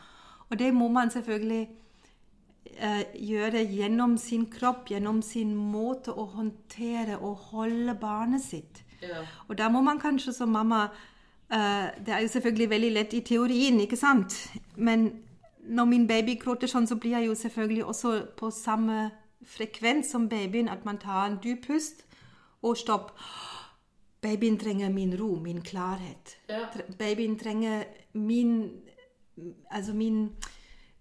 Og 0.51 0.59
det 0.59 0.73
må 0.75 0.89
man 0.89 1.11
selvfølgelig 1.11 1.69
eh, 2.79 3.05
gjøre 3.15 3.65
gjennom 3.67 4.17
sin 4.17 4.47
kropp, 4.47 4.89
gjennom 4.89 5.23
sin 5.23 5.55
måte 5.55 6.13
å 6.13 6.25
håndtere 6.25 7.19
og 7.19 7.37
holde 7.51 7.95
barnet 7.95 8.43
sitt. 8.43 8.85
Ja. 9.03 9.25
Og 9.49 9.59
da 9.59 9.69
må 9.69 9.83
man 9.83 10.01
kanskje 10.01 10.33
som 10.33 10.49
mamma 10.49 10.89
eh, 11.51 11.87
Det 12.05 12.15
er 12.15 12.21
jo 12.21 12.29
selvfølgelig 12.29 12.71
veldig 12.71 12.93
lett 12.93 13.15
i 13.15 13.21
teorien, 13.21 13.81
ikke 13.81 13.97
sant? 13.97 14.35
Men 14.77 15.11
når 15.69 15.85
min 15.85 16.07
baby 16.09 16.39
gråter 16.41 16.71
sånn, 16.71 16.87
så 16.89 16.97
blir 16.97 17.19
jeg 17.19 17.29
jo 17.29 17.35
selvfølgelig 17.39 17.85
også 17.85 18.13
på 18.37 18.51
samme 18.55 19.11
frekvens 19.47 20.11
som 20.11 20.29
babyen, 20.29 20.69
at 20.69 20.85
man 20.85 20.99
tar 20.99 21.27
en 21.27 21.39
dyp 21.45 21.67
pust 21.67 22.05
og 22.63 22.77
stopp. 22.77 23.13
Babyen 24.21 24.59
trenger 24.59 24.91
min 24.91 25.15
ro, 25.21 25.35
min 25.39 25.61
klarhet. 25.63 26.39
Ja. 26.49 26.67
Babyen 26.99 27.39
trenger 27.39 27.85
min 28.13 28.71
Altså 29.71 29.93
min 29.95 30.33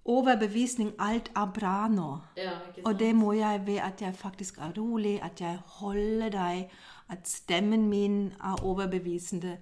overbevisning. 0.06 0.94
Alt 1.00 1.32
er 1.36 1.52
bra 1.54 1.88
nå. 1.88 2.18
ja. 2.38 2.52
Og 2.86 3.00
det 3.00 3.16
må 3.16 3.32
jeg 3.34 3.64
ved 3.66 3.80
at 3.82 4.02
jeg 4.02 4.16
faktisk 4.16 4.58
er 4.58 4.72
rolig, 4.78 5.20
at 5.24 5.42
jeg 5.42 5.58
holder 5.66 6.30
deg, 6.30 6.70
at 7.10 7.28
stemmen 7.28 7.90
min 7.90 8.34
er 8.44 8.64
overbevisende, 8.64 9.58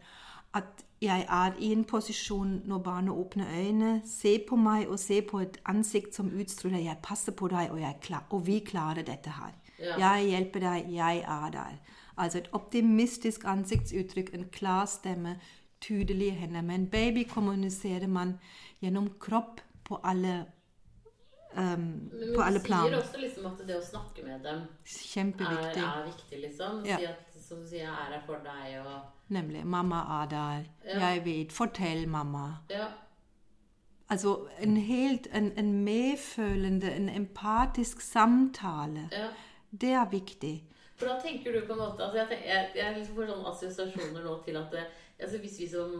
at 0.54 0.85
jeg 1.02 1.26
er 1.30 1.54
i 1.60 1.72
en 1.72 1.84
posisjon 1.84 2.62
når 2.66 2.78
barnet 2.78 3.14
åpner 3.14 3.46
øynene, 3.52 4.02
se 4.08 4.38
på 4.50 4.56
meg 4.56 4.88
og 4.88 5.00
se 5.00 5.22
på 5.22 5.40
et 5.40 5.58
ansikt 5.66 6.16
som 6.16 6.32
utstråler 6.32 6.80
'jeg 6.80 6.98
passer 7.04 7.32
på 7.32 7.48
deg, 7.48 7.72
og, 7.72 7.80
jeg 7.80 7.96
klar, 8.02 8.24
og 8.30 8.48
vi 8.48 8.60
klarer 8.60 9.04
dette 9.04 9.30
her'. 9.30 9.56
Ja. 9.80 9.98
Jeg 9.98 10.26
hjelper 10.30 10.60
deg, 10.60 10.94
jeg 10.94 11.18
er 11.18 11.50
der. 11.52 11.80
Altså 12.18 12.38
et 12.38 12.50
optimistisk 12.52 13.44
ansiktsuttrykk, 13.46 14.34
en 14.34 14.50
klar 14.52 14.86
stemme, 14.86 15.40
tydelige 15.82 16.32
hender. 16.32 16.62
Med 16.62 16.76
en 16.76 16.90
baby 16.90 17.28
kommuniserer 17.30 18.08
man 18.08 18.40
gjennom 18.82 19.10
kropp 19.20 19.62
på 19.84 20.00
alle, 20.04 20.46
um, 21.58 21.62
Men 21.62 22.36
på 22.36 22.42
alle 22.42 22.60
du 22.60 22.64
plan. 22.64 22.88
sier 22.88 22.98
også 23.02 23.20
liksom 23.20 23.46
at 23.46 23.68
det 23.68 23.78
å 23.78 23.84
snakke 23.84 24.24
med 24.24 24.40
dem 24.44 24.62
er, 25.46 25.78
er 25.78 26.06
viktig, 26.06 26.42
liksom. 26.42 26.86
Ja. 26.86 26.98
Si 26.98 27.06
at, 27.06 27.35
som 27.46 27.62
sier, 27.68 27.88
er 27.90 28.14
her 28.16 28.22
for 28.26 28.42
deg 28.46 28.80
og 28.82 29.12
Nemlig. 29.34 29.64
Mamma 29.66 30.04
er 30.22 30.28
der. 30.30 30.66
Ja. 30.86 31.00
Jeg 31.10 31.24
vet. 31.26 31.52
Fortell, 31.54 32.04
mamma. 32.08 32.44
Ja. 32.70 32.88
Altså 34.10 34.36
en 34.62 34.78
helt 34.78 35.28
en, 35.34 35.52
en 35.58 35.72
medfølende, 35.84 36.92
en 36.94 37.10
empatisk 37.10 38.02
samtale. 38.02 39.10
ja. 39.12 39.28
Det 39.82 39.90
er 39.92 40.06
viktig. 40.12 40.54
For 40.96 41.10
da 41.10 41.16
tenker 41.20 41.52
du 41.52 41.66
på 41.68 41.74
en 41.74 41.80
måte 41.82 42.00
altså 42.06 42.18
Jeg, 42.22 42.28
tenker, 42.30 42.46
jeg, 42.48 42.70
jeg 42.80 42.94
liksom 42.96 43.16
får 43.18 43.26
sånne 43.28 43.50
assosiasjoner 43.50 44.22
nå 44.24 44.36
til 44.46 44.56
at 44.56 44.70
det, 44.72 44.84
altså 45.20 45.40
Hvis 45.44 45.58
vi 45.60 45.66
som 45.68 45.96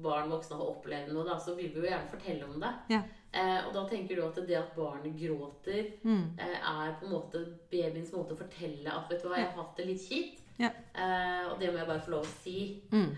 barn 0.00 0.30
voksne 0.32 0.56
har 0.56 0.70
opplevd 0.70 1.10
noe, 1.12 1.26
da, 1.28 1.34
så 1.42 1.52
vil 1.58 1.68
vi 1.74 1.82
jo 1.82 1.84
gjerne 1.90 2.08
fortelle 2.08 2.46
om 2.48 2.56
det. 2.62 2.70
Ja. 2.94 3.02
Eh, 3.34 3.58
og 3.66 3.74
da 3.76 3.82
tenker 3.90 4.16
du 4.16 4.22
at 4.24 4.40
det 4.48 4.56
at 4.56 4.72
barnet 4.78 5.18
gråter, 5.20 5.90
Mm. 6.02 6.24
eh, 6.40 6.56
er 6.72 6.94
på 7.00 7.04
en 7.06 7.12
måte 7.12 7.42
babyens 7.70 8.12
måte 8.16 8.32
å 8.32 8.40
fortelle 8.40 8.88
at 8.94 9.10
vet 9.12 9.20
du 9.22 9.28
hva, 9.28 9.36
jeg 9.42 9.50
har 9.50 9.58
hatt 9.60 9.76
det 9.76 9.86
litt 9.90 10.06
kjipt. 10.08 10.39
Ja. 10.60 10.70
Eh, 10.94 11.44
og 11.50 11.60
det 11.60 11.72
må 11.72 11.80
jeg 11.80 11.88
bare 11.88 12.04
få 12.04 12.16
lov 12.18 12.26
å 12.28 12.32
si. 12.44 12.56
Mm. 12.92 13.12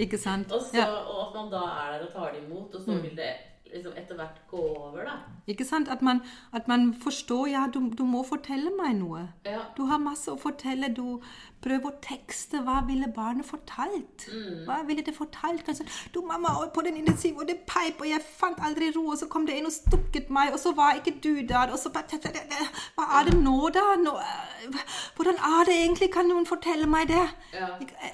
Ikke 0.00 0.18
sant? 0.18 0.52
Og, 0.52 0.62
så, 0.70 0.84
og 0.84 1.18
at 1.26 1.34
man 1.36 1.50
da 1.52 1.64
er 1.84 1.90
der 1.98 2.06
og 2.06 2.14
tar 2.14 2.32
det 2.32 2.46
imot, 2.46 2.74
og 2.74 2.80
så 2.86 2.96
vil 3.02 3.12
det 3.18 3.32
liksom 3.74 3.96
etter 3.98 4.18
hvert 4.18 4.38
gå 4.50 4.60
over, 4.60 5.02
da. 5.06 5.16
Ikke 5.50 5.66
sant? 5.66 5.90
At 5.90 6.02
man, 6.02 6.22
at 6.54 6.68
man 6.70 6.92
forstår 6.94 7.48
Ja, 7.50 7.64
du, 7.74 7.80
du 7.90 8.04
må 8.08 8.22
fortelle 8.26 8.70
meg 8.78 8.96
noe. 9.00 9.26
Ja. 9.46 9.66
Du 9.76 9.84
har 9.90 10.00
masse 10.02 10.32
å 10.32 10.38
fortelle. 10.40 10.92
Du 10.94 11.20
prøver 11.64 11.90
å 11.90 11.98
tekste. 12.04 12.60
Hva 12.66 12.80
ville 12.86 13.08
barnet 13.16 13.46
fortalt? 13.48 14.26
Hva 14.66 14.82
ville 14.88 15.04
det 15.06 15.14
fortalt? 15.16 15.64
Kanskje 15.66 15.86
Du, 16.14 16.20
mamma, 16.26 16.52
på 16.74 16.84
den 16.86 16.98
intensiv, 17.00 17.38
og 17.40 17.48
det 17.48 17.58
peip, 17.68 18.00
og 18.00 18.08
jeg 18.08 18.22
fant 18.24 18.60
aldri 18.64 18.90
ro, 18.94 19.06
og 19.12 19.18
så 19.18 19.28
kom 19.32 19.46
det 19.48 19.56
en 19.58 19.70
og 19.70 19.74
stukket 19.74 20.30
meg, 20.34 20.52
og 20.52 20.60
så 20.60 20.74
var 20.76 20.98
ikke 21.00 21.16
du 21.24 21.40
der, 21.48 21.72
og 21.72 21.78
så 21.80 21.92
Hva 21.94 23.06
er 23.20 23.30
det 23.30 23.38
nå, 23.40 23.56
da? 23.74 23.84
Nå, 24.00 24.16
eh, 24.20 24.82
hvordan 25.16 25.40
er 25.40 25.64
det 25.68 25.78
egentlig? 25.78 26.10
Kan 26.14 26.28
noen 26.28 26.46
fortelle 26.46 26.86
meg 26.90 27.08
det? 27.08 27.24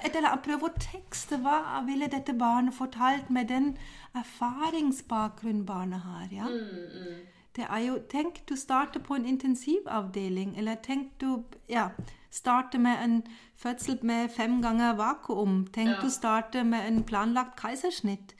Et 0.05 0.15
eller 0.15 0.37
prøve 0.45 0.69
å 0.69 0.79
tekste. 0.79 1.37
Hva 1.41 1.81
ville 1.85 2.07
dette 2.11 2.33
barnet 2.37 2.73
fortalt 2.77 3.29
med 3.29 3.51
den 3.51 3.75
erfaringsbakgrunnen 4.17 5.65
barnet 5.65 5.99
har? 6.07 6.27
ja? 6.31 6.47
Det 7.55 7.67
er 7.67 7.79
jo, 7.83 7.99
Tenk 8.11 8.41
du 8.49 8.55
starter 8.55 8.99
på 9.03 9.15
en 9.15 9.25
intensivavdeling, 9.25 10.57
eller 10.57 10.75
tenk 10.83 11.11
du 11.19 11.43
ja, 11.69 11.89
starter 12.31 12.79
med 12.79 13.03
en 13.03 13.23
fødsel 13.59 13.99
med 14.03 14.29
fem 14.31 14.61
ganger 14.61 14.95
vakuum. 14.95 15.67
Tenk 15.73 15.89
Ja. 15.89 16.07
å 16.07 16.09
starte 16.09 16.63
med 16.63 16.87
en 16.87 17.03
planlagt 17.03 17.55
keisersnitt. 17.59 18.33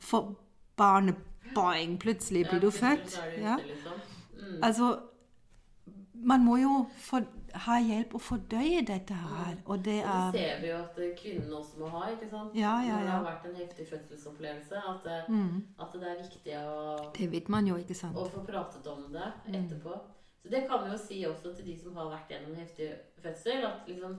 For 0.00 0.36
barnet 0.76 1.16
boing, 1.54 1.98
plutselig 1.98 2.46
blir 2.48 2.60
du 2.60 2.66
Ja, 2.66 2.70
født. 2.70 3.18
Ja. 3.38 3.56
liksom. 3.56 3.92
Mm. 4.40 4.62
Altså, 4.62 4.98
man 6.14 6.44
må 6.44 6.56
jo 6.60 6.86
få 6.98 7.20
ha 7.54 7.78
hjelp 7.80 8.12
å 8.14 8.18
fordøye 8.20 8.82
dette 8.86 9.14
her, 9.14 9.56
og 9.66 9.82
det 9.84 10.02
er 10.04 10.30
det 10.32 10.40
ser 10.40 10.60
vi 10.60 10.66
jo 10.68 10.76
at 10.76 10.98
eh, 10.98 11.14
kvinnen 11.16 11.52
også 11.52 11.78
må 11.80 11.88
ha, 11.88 12.02
ikke 12.12 12.28
sant? 12.30 12.54
Ja, 12.54 12.74
ja, 12.84 12.98
Når 12.98 13.00
det 13.06 13.10
har 13.10 13.24
vært 13.24 13.46
en 13.48 13.54
heftig 13.56 13.86
fødselsopplevelse. 13.88 14.76
At, 14.76 15.06
eh, 15.06 15.30
Mm. 15.32 15.64
at 15.80 15.92
det 15.92 16.02
er 16.02 16.22
viktig 16.22 16.52
å, 16.58 17.12
Det 17.18 17.30
vet 17.32 17.48
man 17.48 17.66
jo, 17.66 17.74
ikke 17.76 17.94
sant? 17.96 18.16
å 18.16 18.28
få 18.30 18.44
pratet 18.46 18.86
om 18.86 19.12
det 19.12 19.32
Mm. 19.48 19.68
Så 20.42 20.48
det 20.48 20.66
kan 20.68 20.84
vi 20.84 20.90
jo 20.92 20.98
si 20.98 21.24
også 21.26 21.54
til 21.56 21.66
de 21.66 21.78
som 21.78 21.96
har 21.96 22.10
vært 22.12 22.30
gjennom 22.32 22.54
en 22.54 22.60
heftig 22.62 22.92
fødsel. 23.22 23.64
At 23.66 23.88
liksom 23.90 24.18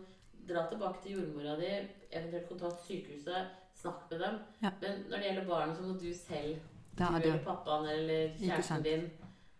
dra 0.49 0.65
tilbake 0.69 1.03
til 1.03 1.17
jordmora 1.17 1.55
di, 1.59 1.71
eventuelt 2.11 2.49
kontakt 2.49 2.85
sykehuset, 2.87 3.55
snakk 3.75 4.11
med 4.11 4.19
dem. 4.19 4.39
Ja. 4.63 4.71
Men 4.81 5.03
når 5.09 5.17
det 5.17 5.25
gjelder 5.25 5.47
barnet, 5.47 5.77
så 5.77 5.83
må 5.83 5.93
du 5.93 6.13
selv, 6.13 6.55
du 6.97 7.03
er 7.03 7.19
eller 7.19 7.43
pappaen 7.43 7.89
eller 7.89 8.33
kjæresten 8.39 8.83
din, 8.83 9.05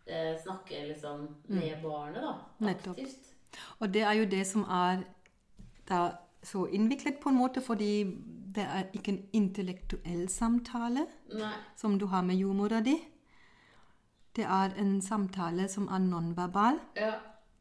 eh, 0.08 0.34
snakke 0.44 0.88
liksom 0.88 1.28
med 1.48 1.84
barnet, 1.84 2.22
da. 2.22 2.72
Aktivt. 2.74 3.36
Og 3.80 3.94
det 3.94 4.02
er 4.02 4.14
jo 4.14 4.26
det 4.26 4.48
som 4.48 4.62
er 4.64 5.04
da 5.90 6.10
så 6.44 6.66
innviklet 6.66 7.20
på 7.22 7.30
en 7.30 7.38
måte, 7.38 7.62
fordi 7.62 8.04
det 8.56 8.64
er 8.64 8.84
ikke 8.94 9.12
en 9.12 9.24
intellektuell 9.34 10.30
samtale 10.30 11.06
Nei. 11.34 11.54
som 11.78 12.00
du 12.00 12.06
har 12.06 12.22
med 12.22 12.36
jordmora 12.36 12.80
di. 12.82 12.96
Det 14.40 14.48
er 14.48 14.76
en 14.80 15.02
samtale 15.04 15.68
som 15.68 15.90
er 15.92 16.00
nonverbal. 16.00 16.78
Ja. 16.96 17.12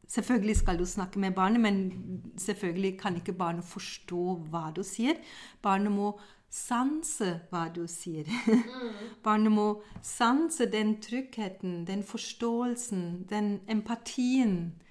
Selvfølgelig 0.07 0.55
skal 0.55 0.79
du 0.79 0.85
snakke 0.85 1.19
med 1.19 1.35
barnet, 1.35 1.59
men 1.61 2.21
selvfølgelig 2.37 2.99
kan 2.99 3.15
ikke 3.15 3.33
barnet 3.33 3.65
forstå 3.67 4.35
hva 4.49 4.69
du 4.75 4.79
sier. 4.83 5.19
Barnet 5.61 5.91
må 5.91 6.13
sanse 6.49 7.33
hva 7.51 7.65
du 7.75 7.83
sier. 7.87 8.31
barnet 9.27 9.51
må 9.51 9.67
sanse 10.01 10.69
den 10.71 10.95
tryggheten, 11.01 11.83
den 11.87 12.03
forståelsen, 12.03 13.27
den 13.29 13.59
empatien, 13.67 14.81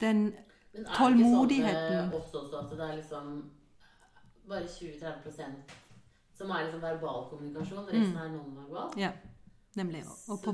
den 0.00 0.22
Men 0.22 0.84
er 0.84 0.88
det 0.88 0.94
Tålmodigheten. 0.94 2.10
ikke 2.12 2.22
sånn 2.30 2.44
eh, 2.44 2.46
også, 2.46 2.58
at 2.62 2.70
det 2.70 2.86
er 2.86 2.96
liksom 3.00 3.50
bare 4.48 4.64
20-30% 4.78 5.76
som 6.36 6.50
er 6.50 6.66
liksom 6.66 6.82
verbal 6.82 7.30
kommunikasjon, 7.30 7.86
resten 7.88 8.16
er 8.16 8.28
nonverbal? 8.28 8.98
Ja, 9.00 9.10
nemlig. 9.74 10.02
Og 10.06 10.38
Så 10.38 10.42
på, 10.44 10.52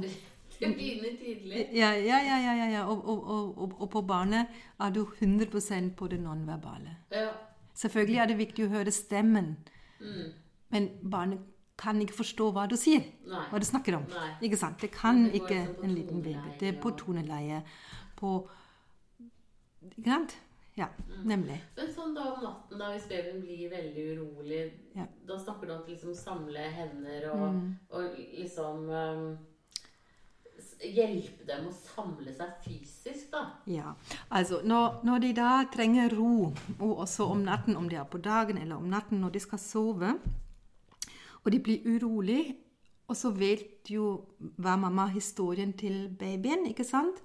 det 0.60 1.18
tidlig. 1.18 1.68
ja, 1.72 1.92
ja, 1.94 2.18
ja, 2.20 2.38
ja, 2.38 2.52
ja, 2.54 2.66
ja. 2.70 2.84
Og, 2.86 3.04
og, 3.08 3.28
og, 3.58 3.80
og, 3.80 3.90
på 3.90 4.02
barnet 4.06 4.46
er 4.80 4.90
du 4.90 5.04
100% 5.04 5.94
på 5.96 6.08
det 6.08 6.20
nonverbale. 6.20 6.96
Ja. 7.12 7.30
Selvfølgelig 7.74 8.18
er 8.18 8.26
det 8.26 8.38
viktig 8.38 8.66
å 8.66 8.68
høre 8.68 8.90
stemmen, 8.92 9.56
Mm. 10.00 10.32
men 10.70 10.88
barnet 11.10 11.38
kan 11.78 12.00
ikke 12.02 12.14
forstå 12.14 12.52
hva 12.52 12.66
du 12.68 12.76
sier. 12.76 13.04
Nei. 13.26 13.44
Hva 13.50 13.58
du 13.58 13.64
snakker 13.64 13.94
om. 13.96 14.02
Nei. 14.10 14.30
Ikke 14.48 14.56
sant? 14.58 14.80
Det 14.80 14.90
kan 14.90 15.24
det 15.24 15.34
ikke 15.40 15.60
liksom 15.66 15.84
en 15.84 15.94
liten 15.94 16.22
baby. 16.22 16.56
Det 16.60 16.68
er 16.68 16.80
på 16.80 16.90
toneleie. 16.98 17.62
På 18.16 18.48
Ikke 19.84 20.04
sant? 20.04 20.36
Ja, 20.76 20.86
Mm. 21.08 21.24
nemlig. 21.28 21.60
Men 21.76 21.86
sånn 21.92 22.14
da 22.14 22.20
om 22.32 22.42
natten, 22.42 22.78
da, 22.78 22.92
hvis 22.92 23.06
babyen 23.08 23.40
blir 23.42 23.70
veldig 23.70 24.04
urolig, 24.16 24.72
Ja. 24.96 25.06
da 25.26 25.36
snakker 25.38 25.66
du 25.66 25.72
om 25.72 25.82
å 25.82 25.86
liksom 25.88 26.14
samle 26.14 26.58
hender 26.58 27.30
og, 27.32 27.52
Mm. 27.54 27.78
og 27.90 28.02
liksom 28.38 28.88
um, 28.90 29.38
hjelpe 30.82 31.46
dem 31.46 31.68
å 31.68 31.72
samle 31.74 32.32
seg 32.34 32.56
fysisk, 32.64 33.30
da. 33.32 33.44
Ja, 33.70 33.94
altså 34.30 34.62
når, 34.66 35.00
når 35.06 35.24
de 35.24 35.32
da 35.36 35.52
trenger 35.72 36.14
ro, 36.16 36.50
og 36.78 37.04
også 37.06 37.28
om 37.32 37.44
natten, 37.46 37.76
om 37.76 37.88
det 37.90 38.00
er 38.00 38.08
på 38.10 38.20
dagen 38.22 38.58
eller 38.58 38.76
om 38.76 38.90
natten 38.90 39.22
når 39.22 39.36
de 39.36 39.44
skal 39.44 39.62
sove, 39.62 40.14
og 41.42 41.50
de 41.52 41.60
blir 41.62 41.86
urolig, 41.86 42.42
og 43.10 43.16
så 43.18 43.32
vet 43.34 43.90
jo 43.90 44.12
hva 44.62 44.76
mamma 44.80 45.08
historien 45.12 45.72
til 45.76 46.06
babyen, 46.18 46.66
ikke 46.70 46.86
sant? 46.86 47.18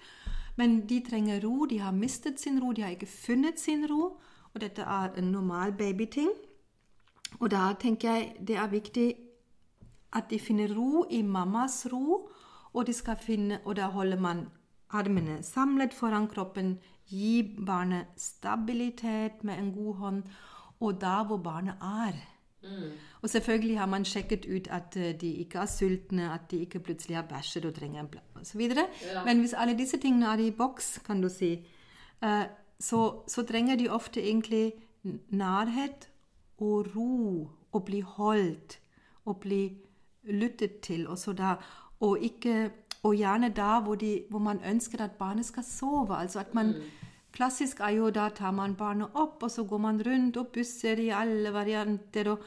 Men 0.58 0.82
de 0.90 1.00
trenger 1.06 1.44
ro, 1.46 1.68
de 1.70 1.78
har 1.80 1.94
mistet 1.94 2.42
sin 2.42 2.58
ro, 2.60 2.74
de 2.74 2.82
har 2.82 2.96
ikke 2.96 3.10
funnet 3.10 3.62
sin 3.62 3.86
ro, 3.90 4.18
og 4.54 4.62
dette 4.62 4.82
er 4.82 5.14
en 5.18 5.32
normal 5.32 5.76
babyting. 5.78 6.32
Og 7.40 7.52
da 7.54 7.70
tenker 7.80 8.10
jeg 8.10 8.48
det 8.48 8.58
er 8.58 8.72
viktig 8.72 9.08
at 10.18 10.30
de 10.32 10.40
finner 10.40 10.74
ro 10.74 11.06
i 11.14 11.22
mammas 11.22 11.86
ro, 11.92 12.24
og, 12.77 12.86
de 12.88 12.93
skal 12.93 13.17
finne, 13.22 13.60
og 13.65 13.75
da 13.79 13.89
holder 13.93 14.19
man 14.22 14.46
armene 14.93 15.41
samlet 15.43 15.93
foran 15.93 16.27
kroppen, 16.31 16.77
gi 17.07 17.41
barnet 17.65 18.13
stabilitet 18.17 19.43
med 19.43 19.60
en 19.60 19.72
god 19.74 19.96
hånd, 19.96 20.24
og 20.79 21.01
da 21.01 21.24
hvor 21.24 21.38
barnet 21.38 21.75
er. 21.81 22.19
Og 23.22 23.29
selvfølgelig 23.29 23.79
har 23.79 23.86
man 23.86 24.05
sjekket 24.05 24.46
ut 24.46 24.67
at 24.72 24.98
eh, 24.98 25.13
de 25.22 25.31
ikke 25.43 25.60
er 25.60 25.65
sultne, 25.65 26.34
at 26.34 26.51
de 26.51 26.57
ikke 26.57 26.79
plutselig 26.79 27.17
har 27.17 27.25
bæsjet 27.29 27.65
og 27.65 27.74
trenger 27.75 28.01
en 28.01 28.07
plass 28.07 28.53
osv. 28.53 28.62
Ja. 28.62 29.24
Men 29.25 29.39
hvis 29.39 29.53
alle 29.53 29.77
disse 29.77 29.98
tingene 29.98 30.25
er 30.25 30.43
i 30.43 30.51
boks, 30.51 31.00
kan 31.05 31.22
du 31.22 31.29
si, 31.29 31.53
eh, 32.24 32.43
så, 32.79 33.24
så 33.27 33.43
trenger 33.43 33.75
de 33.75 33.89
ofte 33.89 34.22
egentlig 34.22 34.74
nærhet 35.29 36.10
og 36.57 36.96
ro, 36.96 37.50
og 37.72 37.86
bli 37.86 38.01
holdt, 38.01 38.79
og 39.25 39.39
bli 39.39 39.77
lyttet 40.24 40.79
til, 40.79 41.07
og 41.07 41.17
så 41.17 41.34
da, 41.34 41.55
og 42.00 42.20
ikke 42.22 42.70
og 43.04 43.16
gjerne 43.16 43.50
da 43.56 43.80
hvor, 43.80 43.96
de, 43.96 44.24
hvor 44.30 44.39
man 44.39 44.60
ønsker 44.66 45.01
at 45.01 45.12
barnet 45.20 45.46
skal 45.46 45.63
sove. 45.63 46.18
altså 46.18 46.39
at 46.39 46.54
man 46.54 46.75
Klassisk 47.38 47.80
er 47.80 47.89
jo 47.89 48.10
da 48.10 48.30
tar 48.34 48.51
man 48.51 48.75
barnet 48.75 49.13
opp, 49.13 49.44
og 49.44 49.51
så 49.51 49.63
går 49.63 49.77
man 49.77 50.01
rundt 50.01 50.38
og 50.38 50.48
busser 50.48 50.98
i 50.98 51.10
alle 51.10 51.54
varianter. 51.54 52.32
og 52.32 52.39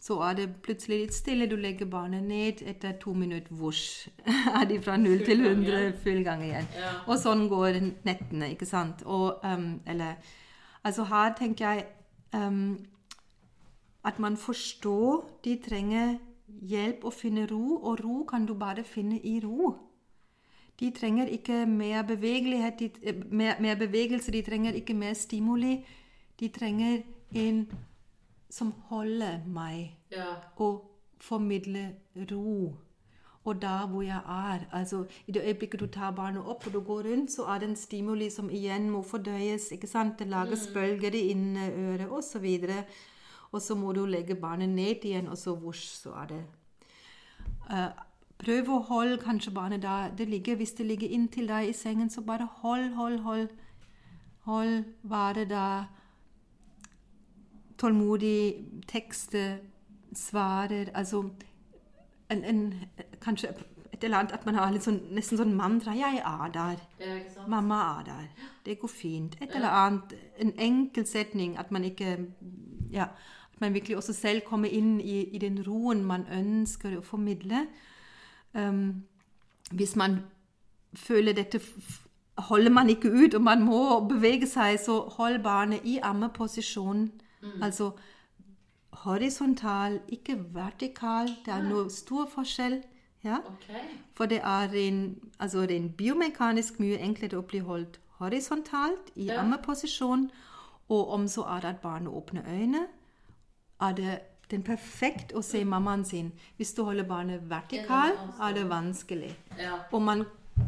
så 0.00 0.20
er 0.22 0.34
det 0.34 0.46
plutselig 0.62 0.98
litt 1.00 1.14
stille, 1.14 1.48
du 1.50 1.56
legger 1.56 1.86
barnet 1.90 2.22
ned. 2.22 2.62
Etter 2.62 2.92
to 3.00 3.12
minutter 3.12 3.54
vosj, 3.54 4.08
er 4.60 4.64
de 4.70 4.78
fra 4.82 4.96
null 4.96 5.24
til 5.26 5.42
100 5.42 5.96
full 6.04 6.22
gang 6.24 6.44
igjen. 6.46 6.68
Ja. 6.76 6.92
Og 7.08 7.18
sånn 7.18 7.48
går 7.50 7.80
nettene, 8.06 8.52
ikke 8.54 8.68
sant. 8.68 9.02
Og, 9.06 9.42
um, 9.42 9.80
eller, 9.86 10.14
altså 10.84 11.08
her 11.10 11.34
tenker 11.34 11.72
jeg 11.72 11.86
um, 12.38 12.78
at 14.06 14.22
man 14.22 14.36
forstår 14.36 15.24
de 15.44 15.58
trenger 15.66 16.14
hjelp 16.62 17.04
å 17.04 17.12
finne 17.12 17.46
ro, 17.50 17.76
og 17.82 18.00
ro 18.04 18.24
kan 18.24 18.46
du 18.46 18.54
bare 18.54 18.84
finne 18.84 19.20
i 19.24 19.40
ro. 19.44 19.76
De 20.80 20.90
trenger 20.90 21.26
ikke 21.26 21.66
mer 21.66 22.02
bevegelighet, 22.06 22.78
de, 22.78 22.90
eh, 23.02 23.14
mer, 23.30 23.56
mer 23.60 23.74
bevegelse, 23.76 24.30
de 24.32 24.42
trenger 24.42 24.72
ikke 24.78 24.94
mer 24.94 25.14
stimuli. 25.14 25.84
De 26.40 26.48
trenger 26.48 27.02
en 27.34 27.66
som 28.50 28.72
holder 28.88 29.40
meg 29.46 29.90
Ja. 30.10 30.34
og 30.56 30.84
formidler 31.20 31.90
ro. 32.30 32.74
Og 33.44 33.62
der 33.62 33.86
hvor 33.86 34.02
jeg 34.02 34.20
er, 34.28 34.66
altså 34.72 35.06
i 35.26 35.32
det 35.32 35.42
øyeblikket 35.42 35.80
du 35.80 35.86
tar 35.86 36.10
barnet 36.12 36.42
opp 36.46 36.66
og 36.66 36.72
du 36.72 36.80
går 36.80 37.02
rundt, 37.02 37.30
så 37.30 37.42
er 37.54 37.58
det 37.58 37.68
en 37.68 37.76
stimuli 37.76 38.30
som 38.30 38.50
igjen 38.50 38.90
må 38.90 39.02
fordøyes. 39.02 39.72
ikke 39.72 39.86
sant? 39.86 40.18
Det 40.18 40.26
lages 40.28 40.66
bølger 40.74 41.14
i 41.14 41.30
inneøret 41.30 42.08
osv. 42.10 42.14
Og 42.16 42.22
så 42.24 42.38
må 43.74 43.92
du 43.92 44.04
legge 44.06 44.34
barnet 44.34 44.68
ned 44.68 45.04
igjen, 45.04 45.28
og 45.28 45.38
så 45.38 45.54
vosj, 45.54 45.86
så 46.02 46.12
er 46.22 46.26
det 46.26 46.44
Eh, 47.70 47.88
Prøv 48.38 48.68
å 48.70 48.82
holde 48.86 49.16
kanskje 49.18 49.50
barnet 49.50 49.82
der 49.82 50.12
det 50.14 50.28
ligger. 50.30 50.56
Hvis 50.56 50.76
det 50.78 50.86
ligger 50.86 51.10
inntil 51.10 51.48
deg 51.50 51.68
i 51.68 51.72
sengen, 51.74 52.10
så 52.10 52.22
bare 52.22 52.46
hold, 52.60 52.92
hold, 52.94 53.18
hold. 53.18 53.48
Hold, 54.46 54.84
være 55.02 55.44
der. 55.50 55.88
Tålmodig, 57.78 58.64
tekster, 58.86 59.58
svarer. 60.14 60.92
Altså 60.94 61.24
en, 62.30 62.44
en, 62.44 62.74
kanskje 63.20 63.50
et 63.92 64.04
eller 64.04 64.18
annet 64.18 64.32
at 64.32 64.46
man 64.46 64.54
har 64.54 64.78
sånn, 64.78 65.00
nesten 65.10 65.40
sånn 65.40 65.56
mantra. 65.58 65.96
'Jeg 65.98 66.22
er 66.22 66.54
der. 66.54 66.84
Er? 67.00 67.26
Mamma 67.48 67.80
er 67.98 68.04
der. 68.04 68.28
Det 68.64 68.78
går 68.78 68.88
fint.' 68.88 69.36
Et 69.42 69.50
eller 69.50 69.68
annet. 69.68 70.14
En 70.38 70.54
enkel 70.58 71.06
setning. 71.06 71.58
At 71.58 71.72
man 71.72 71.84
ikke 71.84 72.18
Ja. 72.92 73.08
Man 73.60 73.74
virkelig 73.74 73.96
også 73.96 74.12
selv 74.12 74.40
kommer 74.46 74.68
inn 74.68 75.00
i, 75.00 75.24
i 75.34 75.38
den 75.38 75.62
roen 75.66 76.04
man 76.04 76.26
ønsker 76.32 76.98
å 76.98 77.00
formidle. 77.02 77.66
Um, 78.54 79.04
hvis 79.72 79.96
man 79.96 80.20
føler 80.94 81.32
dette 81.32 81.60
holder 82.38 82.70
man 82.70 82.88
ikke 82.90 83.10
ut, 83.10 83.34
og 83.34 83.42
man 83.42 83.62
må 83.66 83.80
bevege 84.08 84.46
seg, 84.46 84.78
så 84.80 85.00
hold 85.18 85.42
barnet 85.42 85.80
i 85.84 85.98
ammeposisjon. 86.02 87.10
Altså 87.62 87.90
horisontal, 88.92 90.00
ikke 90.08 90.38
vertikal. 90.54 91.28
Det 91.44 91.52
er 91.54 91.62
noe 91.62 91.90
stor 91.90 92.26
forskjell. 92.30 92.82
Ja? 93.24 93.38
Okay. 93.38 93.82
For 94.14 94.26
det 94.26 94.40
er 94.44 94.74
en, 94.74 95.18
altså 95.38 95.66
en 95.70 95.92
biomekanisk 95.92 96.78
mye 96.80 96.98
enklere 97.02 97.38
å 97.38 97.46
bli 97.46 97.58
holdt 97.58 97.98
horisontalt 98.18 99.10
i 99.16 99.26
Ja. 99.26 99.40
ammeposisjon. 99.42 100.30
Og 100.88 101.10
om 101.12 101.28
så 101.28 101.42
er 101.42 101.60
det 101.60 101.68
at 101.68 101.80
barnet 101.82 102.12
åpner 102.12 102.42
øynene, 102.48 102.86
er 103.80 103.92
det 103.92 104.18
den 104.50 104.62
perfekt 104.64 105.32
å 105.36 105.42
se 105.44 105.64
mammaen 105.64 106.04
sin. 106.04 106.32
Hvis 106.56 106.72
du 106.74 106.82
holder 106.84 107.04
barnet 107.04 107.50
vertikal, 107.50 108.16
er 108.40 108.54
det 108.56 108.68
vanskelig. 108.70 109.34
Ja. 109.58 109.80
Og 109.92 110.02
man 110.02 110.24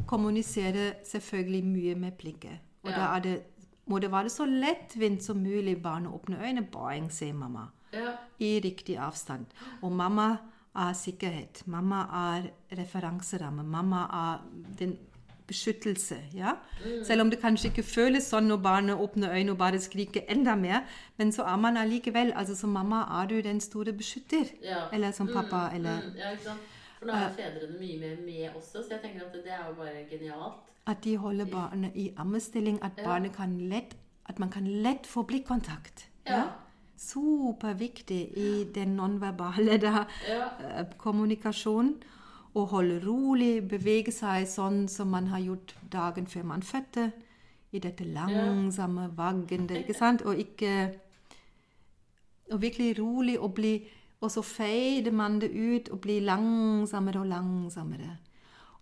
kommuniserer 0.06 0.92
selvfølgelig 1.04 1.64
mye 1.64 1.94
med 1.94 2.12
blikket. 2.12 2.58
Og 2.82 2.90
Ja. 2.90 2.96
da 2.96 3.18
det, 3.18 3.42
må 3.86 3.98
det 3.98 4.10
være 4.12 4.28
så 4.28 4.44
lettvint 4.46 5.22
som 5.22 5.36
mulig. 5.36 5.82
Barnet 5.82 6.12
åpner 6.12 6.42
øynene, 6.42 6.66
boing, 6.66 7.10
se 7.12 7.32
mamma 7.32 7.68
ja. 7.92 8.12
i 8.38 8.60
riktig 8.64 8.96
avstand. 8.98 9.46
Og 9.82 9.92
mamma 9.92 10.36
er 10.76 10.92
sikkerhet. 10.92 11.62
Mamma 11.66 12.02
er 12.36 12.50
referanseramme. 12.76 13.64
Mamma 13.64 14.04
er 14.12 14.38
den 14.78 14.98
beskyttelse. 15.50 16.16
ja? 16.34 16.54
Selv 17.04 17.20
om 17.26 17.30
det 17.30 17.40
kanskje 17.42 17.68
ikke 17.72 17.82
føles 17.86 18.28
sånn 18.30 18.46
når 18.50 18.60
barnet 18.64 18.96
åpner 19.02 19.34
øynene 19.34 19.52
og 19.56 19.58
bare 19.60 19.80
skriker 19.82 20.22
enda 20.30 20.54
mer, 20.56 20.84
men 21.18 21.32
så 21.34 21.42
er 21.50 21.56
man 21.60 21.76
allikevel 21.76 22.32
altså 22.36 22.54
Som 22.56 22.70
mamma 22.78 23.02
er 23.20 23.26
du 23.28 23.40
den 23.42 23.60
store 23.60 23.92
beskytter. 23.92 24.46
Ja. 24.64 24.86
Eller 24.92 25.12
som 25.12 25.28
pappa, 25.28 25.68
eller 25.74 26.00
Mm, 26.06 26.16
ja, 26.16 26.30
ikke 26.32 26.44
sant? 26.44 26.60
For 27.00 27.06
nå 27.08 27.12
er 27.16 27.22
jo 27.28 27.34
fedrene 27.36 27.78
mye 27.80 27.98
mer 28.00 28.16
med 28.24 28.56
også, 28.56 28.82
så 28.84 28.88
jeg 28.90 29.00
tenker 29.02 29.26
at 29.26 29.32
det 29.32 29.52
er 29.52 29.66
jo 29.68 29.74
bare 29.74 30.06
genialt. 30.10 30.66
At 30.86 31.04
de 31.04 31.16
holder 31.16 31.44
barnet 31.46 31.92
i 31.94 32.10
ammestilling, 32.16 32.78
at 32.82 32.92
barnet 33.04 33.32
kan 33.36 33.58
lett 33.70 33.96
At 34.28 34.38
man 34.38 34.50
kan 34.50 34.66
lett 34.66 35.06
få 35.06 35.22
blikkontakt. 35.26 36.04
Ja. 36.28 36.44
Superviktig 36.96 38.20
i 38.36 38.64
den 38.74 38.88
nonverbale 38.96 39.78
Ja. 39.82 40.04
eh, 40.60 40.84
kommunikasjonen. 40.98 41.94
Å 42.54 42.64
holde 42.66 42.98
rolig, 43.04 43.62
bevege 43.70 44.12
seg 44.12 44.48
sånn 44.50 44.88
som 44.90 45.12
man 45.14 45.28
har 45.30 45.42
gjort 45.44 45.74
dagen 45.92 46.26
før 46.26 46.48
man 46.50 46.62
fødte. 46.66 47.10
I 47.70 47.78
dette 47.78 48.04
langsomme, 48.04 49.10
vaggende, 49.14 49.78
ikke 49.78 49.94
sant? 49.94 50.22
Og 50.22 50.38
ikke 50.38 50.98
Og 52.50 52.62
virkelig 52.62 52.98
rolig 52.98 53.38
og 53.38 53.54
bli 53.54 53.88
Og 54.20 54.30
så 54.30 54.42
feide 54.42 55.10
man 55.10 55.38
det 55.40 55.50
ut 55.54 55.88
og 55.88 56.00
blir 56.00 56.20
langsommere 56.20 57.20
og 57.20 57.26
langsommere. 57.26 58.18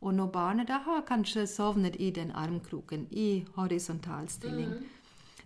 Og 0.00 0.14
når 0.14 0.26
barnet 0.26 0.68
da 0.68 0.78
har 0.78 1.04
kanskje 1.06 1.46
sovnet 1.46 1.96
i 1.98 2.10
den 2.10 2.30
armkroken 2.30 3.06
i 3.10 3.44
horisontal 3.54 4.28
stilling, 4.28 4.72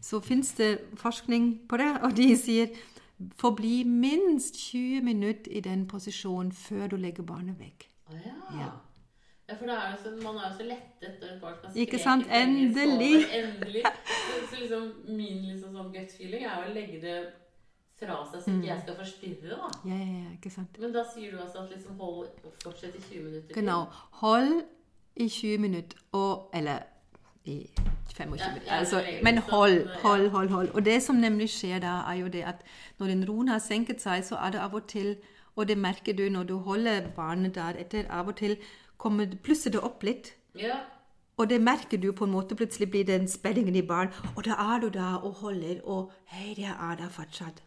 så 0.00 0.20
fins 0.20 0.52
det 0.52 0.78
forskning 0.94 1.60
på 1.68 1.76
det, 1.76 1.90
og 2.02 2.16
de 2.16 2.36
sier 2.36 2.68
forbli 3.38 3.84
minst 3.84 4.56
20 4.56 5.00
minutter 5.00 5.52
i 5.52 5.60
den 5.60 5.86
posisjonen 5.86 6.52
før 6.52 6.86
du 6.86 6.96
legger 6.96 7.22
barnet 7.22 7.58
vekk. 7.58 7.91
Å 8.12 8.22
ja. 8.24 8.38
Ja. 8.60 8.70
Ja, 9.48 9.56
for 9.58 9.66
det 9.66 9.74
er 9.74 9.96
så, 10.00 10.10
man 10.22 10.36
er 10.38 10.48
jo 10.48 10.56
så 10.56 10.66
lettet 10.68 11.16
når 11.20 11.30
et 11.34 11.40
barn 11.42 11.54
kan 11.60 11.76
Ikke 11.76 11.98
sant? 12.00 12.28
Endelig. 12.30 13.24
endelig. 13.36 13.82
Så, 13.84 14.36
så 14.50 14.60
liksom, 14.60 14.84
min 15.08 15.40
liksom 15.48 15.74
sånn 15.76 15.90
gut 15.92 16.14
feeling 16.16 16.46
er 16.46 16.62
å 16.62 16.70
legge 16.72 17.00
det 17.02 17.16
fra 17.98 18.20
seg, 18.30 18.44
så 18.44 18.54
ikke 18.54 18.68
jeg 18.68 18.84
skal 18.84 18.96
forstyrre. 18.98 19.58
da. 19.58 19.72
Ja, 19.90 19.98
ja, 19.98 20.20
ja, 20.22 20.30
ikke 20.36 20.50
sant? 20.54 20.78
Men 20.82 20.94
da 20.94 21.02
sier 21.10 21.34
du 21.34 21.42
altså 21.42 21.64
at 21.64 21.74
liksom 21.74 21.98
hold 22.00 22.30
fortsett 22.62 22.96
i 22.98 23.02
20 23.02 23.26
minutter? 23.26 23.54
Genau. 23.58 23.84
Hold 24.22 24.62
i 25.16 25.28
20 25.28 25.58
minutter, 25.66 25.98
og, 26.12 26.48
eller 26.54 26.86
i 27.44 27.58
25 28.14 28.38
Ja, 28.38 28.46
ja, 28.66 28.78
Altså, 28.78 29.02
men 29.22 29.38
sånn, 29.40 29.50
hold, 29.50 29.78
hold, 30.02 30.28
hold, 30.30 30.50
hold. 30.54 30.72
Og 30.74 30.84
det 30.84 30.98
som 31.02 31.18
nemlig 31.20 31.50
skjer 31.50 31.82
da, 31.82 31.98
er 32.10 32.22
jo 32.22 32.32
det 32.32 32.44
at 32.54 32.62
når 32.98 33.14
den 33.14 33.24
roen 33.28 33.52
har 33.52 33.62
senket 33.62 34.02
seg, 34.02 34.24
så 34.24 34.38
er 34.38 34.54
det 34.56 34.62
av 34.62 34.74
og 34.78 34.86
til, 34.90 35.16
og 35.56 35.68
det 35.68 35.78
merker 35.78 36.12
du 36.16 36.28
når 36.30 36.44
du 36.48 36.56
holder 36.58 37.08
barnet 37.16 37.54
der 37.54 37.76
etter, 37.78 38.06
av 38.10 38.28
og 38.28 38.36
til 38.36 38.56
kommer, 38.98 39.26
plusser 39.42 39.70
det 39.70 39.80
opp 39.84 40.02
litt. 40.02 40.32
Ja. 40.58 40.76
Og 41.36 41.48
det 41.48 41.60
merker 41.62 41.98
du 41.98 42.12
på 42.12 42.24
en 42.24 42.30
måte. 42.32 42.54
Plutselig 42.56 42.90
blir 42.90 43.04
det 43.04 43.14
en 43.20 43.28
spenningen 43.28 43.76
i 43.76 43.82
barn. 43.82 44.12
Og 44.36 44.44
da 44.44 44.54
er 44.74 44.80
du 44.80 44.88
der 44.88 45.24
og 45.24 45.32
holder, 45.40 45.80
og 45.84 46.12
hei, 46.24 46.54
jeg 46.58 46.70
er 46.90 46.96
der 46.96 47.08
fortsatt. 47.08 47.62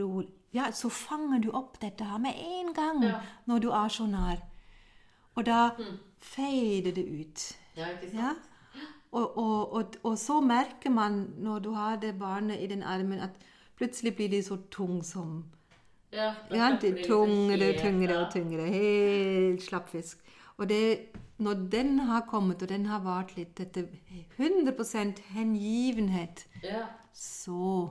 Rolig. 0.00 0.28
Ja, 0.54 0.70
så 0.70 0.88
fanger 0.88 1.38
du 1.40 1.50
opp 1.56 1.80
dette 1.80 2.04
her 2.04 2.18
med 2.18 2.32
en 2.36 2.74
gang 2.74 3.02
Ja. 3.04 3.20
når 3.46 3.58
du 3.58 3.68
er 3.70 3.88
så 3.88 4.06
nær. 4.06 4.36
Og 5.34 5.46
da 5.46 5.70
fader 6.20 6.92
det 6.92 7.04
ut. 7.20 7.44
Ja, 7.76 7.88
ikke 7.88 8.10
sant? 8.10 8.20
Ja? 8.20 8.32
Og, 9.12 9.38
og, 9.38 9.72
og, 9.72 9.84
og 10.02 10.18
så 10.18 10.40
merker 10.40 10.90
man 10.90 11.34
når 11.38 11.58
du 11.58 11.70
har 11.72 11.96
det 11.96 12.18
barnet 12.18 12.60
i 12.60 12.66
den 12.66 12.82
armen, 12.82 13.18
at 13.18 13.30
plutselig 13.76 14.14
blir 14.16 14.28
de 14.28 14.42
så 14.42 14.56
tung 14.70 15.02
som 15.04 15.44
Ja, 16.12 16.34
ja, 16.50 16.68
det 16.80 16.88
er 16.90 16.96
liksom 16.96 17.08
tungere 17.08 17.68
og 17.72 17.80
helt 17.80 18.32
tyngre. 18.32 18.66
Helt 18.72 19.62
slappfisk. 19.62 20.18
Og 20.58 20.68
det, 20.68 20.98
når 21.38 21.54
den 21.72 21.98
har 21.98 22.26
kommet, 22.28 22.62
og 22.62 22.68
den 22.68 22.86
har 22.86 23.00
vart 23.00 23.36
litt, 23.36 23.60
etter 23.60 23.88
100 24.38 25.22
hengivenhet, 25.32 26.46
Ja, 26.62 26.86
så 27.12 27.90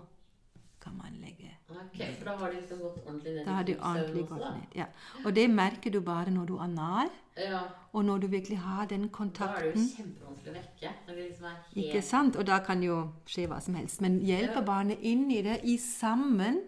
kan 0.81 0.97
man 0.97 1.17
legge 1.21 1.51
okay, 1.69 2.13
for 2.17 2.25
da 2.25 2.35
har 2.37 2.51
de 2.51 2.57
liksom 2.57 2.79
gått 2.79 2.97
ordentlig 3.05 3.33
ned 3.35 3.45
Da 3.45 3.51
har 3.51 3.63
de 3.63 3.75
ordentlig 3.79 4.23
gått 4.29 4.45
ned. 4.45 4.75
Ja. 4.75 4.85
Og 5.25 5.35
det 5.35 5.49
merker 5.49 5.91
du 5.91 5.99
bare 6.01 6.31
når 6.31 6.45
du 6.45 6.55
er 6.57 6.67
nær, 6.67 7.11
Ja, 7.37 7.61
og 7.93 8.05
når 8.05 8.17
du 8.17 8.27
virkelig 8.27 8.57
har 8.57 8.85
den 8.85 9.09
kontakten. 9.09 9.61
da 9.61 9.67
er 9.67 9.73
det 9.73 9.81
jo 9.81 9.95
kjempevanskelig 9.97 10.51
å 10.51 10.55
vekke. 10.57 10.93
Når 11.07 11.15
de 11.15 11.21
liksom 11.21 11.45
er 11.45 11.55
helt 11.55 11.85
Ikke 11.85 12.01
sant? 12.01 12.35
Og 12.35 12.47
da 12.47 12.59
kan 12.59 12.83
jo 12.83 12.97
skje 13.25 13.47
hva 13.47 13.61
som 13.61 13.75
helst. 13.75 14.01
Men 14.01 14.19
hjelpe 14.19 14.65
barnet 14.65 14.99
inn 15.01 15.31
i 15.31 15.41
det, 15.41 15.61
i 15.63 15.77
sammen 15.77 16.59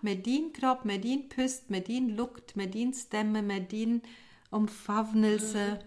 med 0.00 0.22
din 0.24 0.52
kropp, 0.54 0.84
med 0.84 1.02
din 1.02 1.22
pust, 1.36 1.70
med 1.70 1.80
din 1.80 2.10
lukt, 2.10 2.56
med 2.56 2.72
din 2.72 2.94
stemme, 2.94 3.42
med 3.42 3.66
din 3.70 4.02
omfavnelse, 4.50 5.78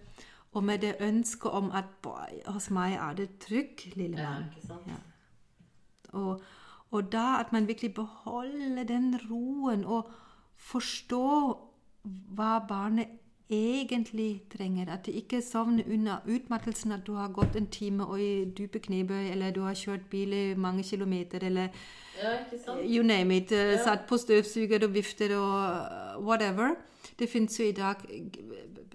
og 0.52 0.64
med 0.64 0.78
det 0.78 0.96
ønsket 1.00 1.50
om 1.50 1.70
at 1.70 1.84
boy, 2.02 2.40
hos 2.46 2.70
meg 2.70 2.94
er 2.94 3.14
det 3.14 3.28
trygg, 3.38 3.92
lille 3.94 4.16
mann. 4.16 4.50
Ja. 4.68 4.74
Ja. 4.86 4.98
Og, 6.12 6.42
og 6.90 7.12
da 7.12 7.36
at 7.40 7.52
man 7.52 7.68
virkelig 7.68 7.94
beholder 7.94 8.84
den 8.84 9.20
roen 9.30 9.84
og 9.84 10.10
forstår 10.56 11.54
hva 12.04 12.58
barnet 12.68 13.19
egentlig 13.50 14.42
trenger. 14.50 14.88
At 14.92 15.06
de 15.06 15.12
ikke 15.12 15.42
sovner 15.42 15.84
under 15.92 16.20
utmattelsen 16.26 16.92
at 16.92 17.04
du 17.06 17.14
har 17.14 17.28
gått 17.34 17.56
en 17.56 17.66
time 17.66 18.06
og 18.06 18.20
i 18.20 18.44
dype 18.44 18.78
knebøy, 18.78 19.30
eller 19.32 19.50
du 19.50 19.60
har 19.66 19.74
kjørt 19.74 20.06
bil 20.10 20.32
i 20.32 20.54
mange 20.54 20.82
kilometer, 20.82 21.38
eller 21.46 21.68
Ja, 22.20 22.36
you 22.84 23.02
name 23.02 23.36
it. 23.36 23.52
eh, 23.52 23.58
Ja. 23.72 23.84
Satt 23.84 24.06
på 24.08 24.16
støvsuger 24.18 24.84
og 24.84 24.94
vifter 24.94 25.36
og 25.36 25.74
eh, 25.74 26.22
whatever. 26.26 26.74
Det 27.18 27.28
fins 27.28 27.58
jo 27.60 27.64
i 27.64 27.72
dag 27.72 27.96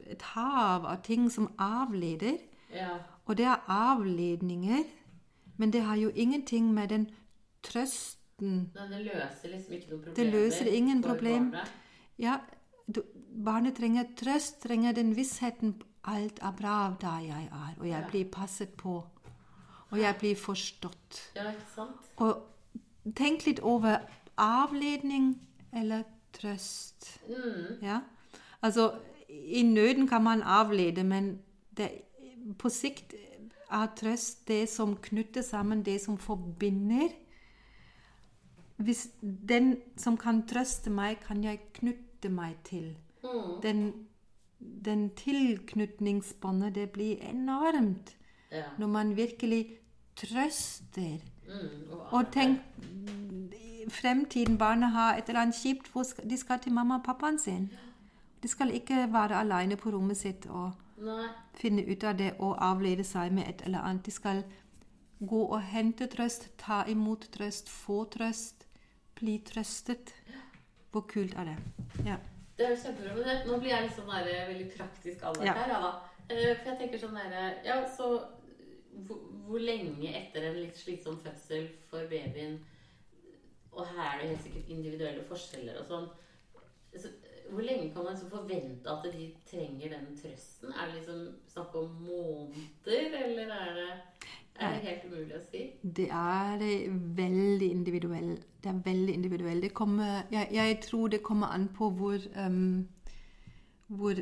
et 0.07 0.21
hav 0.21 0.85
av 0.85 0.97
ting 1.03 1.29
som 1.31 1.49
avleder. 1.59 2.37
Ja, 2.73 2.97
Og 3.27 3.37
det 3.37 3.45
er 3.45 3.63
avledninger, 3.67 4.83
men 5.57 5.71
det 5.73 5.81
har 5.81 5.95
jo 5.95 6.11
ingenting 6.15 6.73
med 6.73 6.87
den 6.89 7.07
trøsten 7.63 8.69
Nei, 8.75 8.87
det 8.91 8.99
løser 9.05 9.49
liksom 9.53 9.73
ikke 9.73 9.89
noen 9.89 10.01
problemer 10.01 10.15
Det 10.15 10.25
løser 10.33 10.65
ingen 10.71 11.01
problem. 11.03 11.55
Ja, 12.19 12.37
du, 12.87 13.01
barnet 13.45 13.77
trenger 13.79 14.07
trøst, 14.17 14.61
trenger 14.63 14.95
den 14.95 15.15
vissheten 15.17 15.75
alt 16.05 16.39
er 16.41 16.53
bra 16.57 16.93
der 17.01 17.19
jeg 17.25 17.49
er, 17.51 17.73
og 17.79 17.87
jeg 17.89 18.07
blir 18.09 18.25
passet 18.31 18.69
på, 18.77 18.99
og 19.89 19.99
jeg 19.99 20.15
blir 20.19 20.35
forstått. 20.35 21.21
Ja, 21.35 21.49
ikke 21.49 21.71
sant? 21.75 22.11
Og 22.21 23.13
tenk 23.17 23.45
litt 23.45 23.59
over 23.59 24.03
avledning 24.37 25.35
eller 25.73 26.05
trøst. 26.35 27.19
Mm. 27.27 27.81
Ja? 27.81 27.99
Altså, 28.61 28.93
i 29.29 29.63
nøden 29.63 30.07
kan 30.07 30.23
man 30.23 30.41
avlede, 30.41 31.03
men 31.03 31.39
det, 31.77 31.89
på 32.59 32.69
sikt 32.69 33.15
er 33.71 33.87
trøst 33.97 34.47
det 34.47 34.69
som 34.69 34.95
knytter 35.01 35.41
sammen, 35.41 35.83
det 35.85 36.01
som 36.01 36.17
forbinder. 36.17 37.09
Hvis 38.77 39.07
den 39.21 39.77
som 39.97 40.17
kan 40.17 40.43
trøste 40.47 40.89
meg, 40.89 41.19
kan 41.27 41.43
jeg 41.43 41.59
knytte 41.73 42.04
meg 42.29 42.55
til. 42.63 42.95
Mm. 43.23 43.61
Den, 43.63 43.93
den 44.85 45.09
tilknytningsbåndet, 45.09 46.75
det 46.75 46.89
blir 46.91 47.17
enormt 47.29 48.15
Ja. 48.51 48.63
når 48.77 48.87
man 48.87 49.15
virkelig 49.15 49.67
trøster. 50.15 51.19
Mm. 51.47 51.91
Og, 51.91 52.13
Og 52.13 52.31
tenk 52.31 52.59
fremtiden 53.89 54.57
barna 54.57 54.87
har 54.87 55.17
et 55.17 55.29
eller 55.29 55.41
annet 55.41 55.55
kjipt, 55.55 55.87
hvor 55.91 56.03
de 56.29 56.37
skal 56.37 56.59
til 56.59 56.71
mamma 56.73 56.95
og 56.95 57.03
pappaen 57.03 57.39
sin. 57.39 57.69
De 58.43 58.47
skal 58.47 58.71
ikke 58.73 59.07
være 59.13 59.39
alene 59.39 59.75
på 59.75 59.89
rommet 59.91 60.17
sitt 60.17 60.45
og 60.45 60.71
Nei. 60.97 61.27
finne 61.53 61.83
ut 61.91 62.03
av 62.03 62.17
det 62.17 62.33
og 62.39 62.55
avlede 62.61 63.03
seg 63.03 63.33
med 63.33 63.47
et 63.49 63.61
eller 63.65 63.79
annet. 63.79 64.05
De 64.05 64.11
skal 64.11 64.43
gå 65.27 65.45
og 65.45 65.61
hente 65.61 66.07
trøst, 66.07 66.49
ta 66.57 66.83
imot 66.87 67.27
trøst, 67.31 67.69
få 67.69 68.03
trøst, 68.05 68.65
bli 69.15 69.37
trøstet. 69.45 70.13
Hvor 70.91 71.01
kult 71.01 71.33
er 71.35 71.43
det? 71.43 71.57
Ja. 72.05 72.17
Det 72.57 72.65
er 72.69 72.75
kjempebra. 72.79 73.13
Men 73.15 73.23
det, 73.27 73.35
nå 73.49 73.57
blir 73.59 73.71
jeg 73.73 73.91
sånn 73.95 74.11
der, 74.11 74.29
veldig 74.49 74.67
praktisk 74.77 75.23
anlagt 75.27 75.45
Ja. 75.47 75.53
her, 75.53 75.73
ja. 75.75 75.89
Eh, 76.29 76.55
For 76.57 76.71
jeg 76.71 76.77
tenker 76.79 76.97
sånn 77.03 77.17
derre 77.19 77.41
Ja, 77.65 77.75
så 77.97 78.07
hvor, 79.05 79.19
hvor 79.45 79.59
lenge 79.59 80.09
etter 80.15 80.47
en 80.47 80.55
litt 80.61 80.77
slitsom 80.79 81.19
fødsel 81.21 81.67
for 81.89 82.07
babyen 82.09 82.55
Og 83.75 83.85
her 83.91 84.15
er 84.15 84.21
det 84.21 84.29
helt 84.31 84.43
sikkert 84.47 84.69
individuelle 84.71 85.23
forskjeller 85.27 85.81
og 85.81 85.85
sånn. 85.89 86.07
Så, 86.95 87.09
hvor 87.51 87.61
lenge 87.61 87.91
kan 87.93 88.03
man 88.05 88.13
liksom 88.15 88.29
forvente 88.31 88.89
at 88.89 89.03
de 89.11 89.25
trenger 89.49 89.89
den 89.97 90.05
trøsten? 90.17 90.71
Er 90.71 90.87
det 90.87 91.01
liksom 91.01 91.25
snakk 91.51 91.75
om 91.75 91.91
måneder, 92.07 93.17
eller 93.25 93.51
er 93.51 93.73
det, 93.75 93.89
er 94.59 94.71
det 94.73 94.81
helt 94.85 95.03
umulig 95.09 95.35
å 95.35 95.41
si? 95.43 95.63
Det 95.81 96.07
er 96.11 96.61
veldig 97.17 97.69
individuelt. 97.71 98.45
Det 98.63 98.71
er 98.71 98.79
veldig 98.85 99.13
individuelt. 99.13 99.63
Det 99.63 99.73
kommer, 99.73 100.23
jeg, 100.31 100.47
jeg 100.51 100.79
tror 100.85 101.11
det 101.11 101.23
kommer 101.23 101.47
an 101.47 101.67
på 101.75 101.89
hvor, 101.89 102.23
um, 102.39 102.87
hvor, 103.87 104.21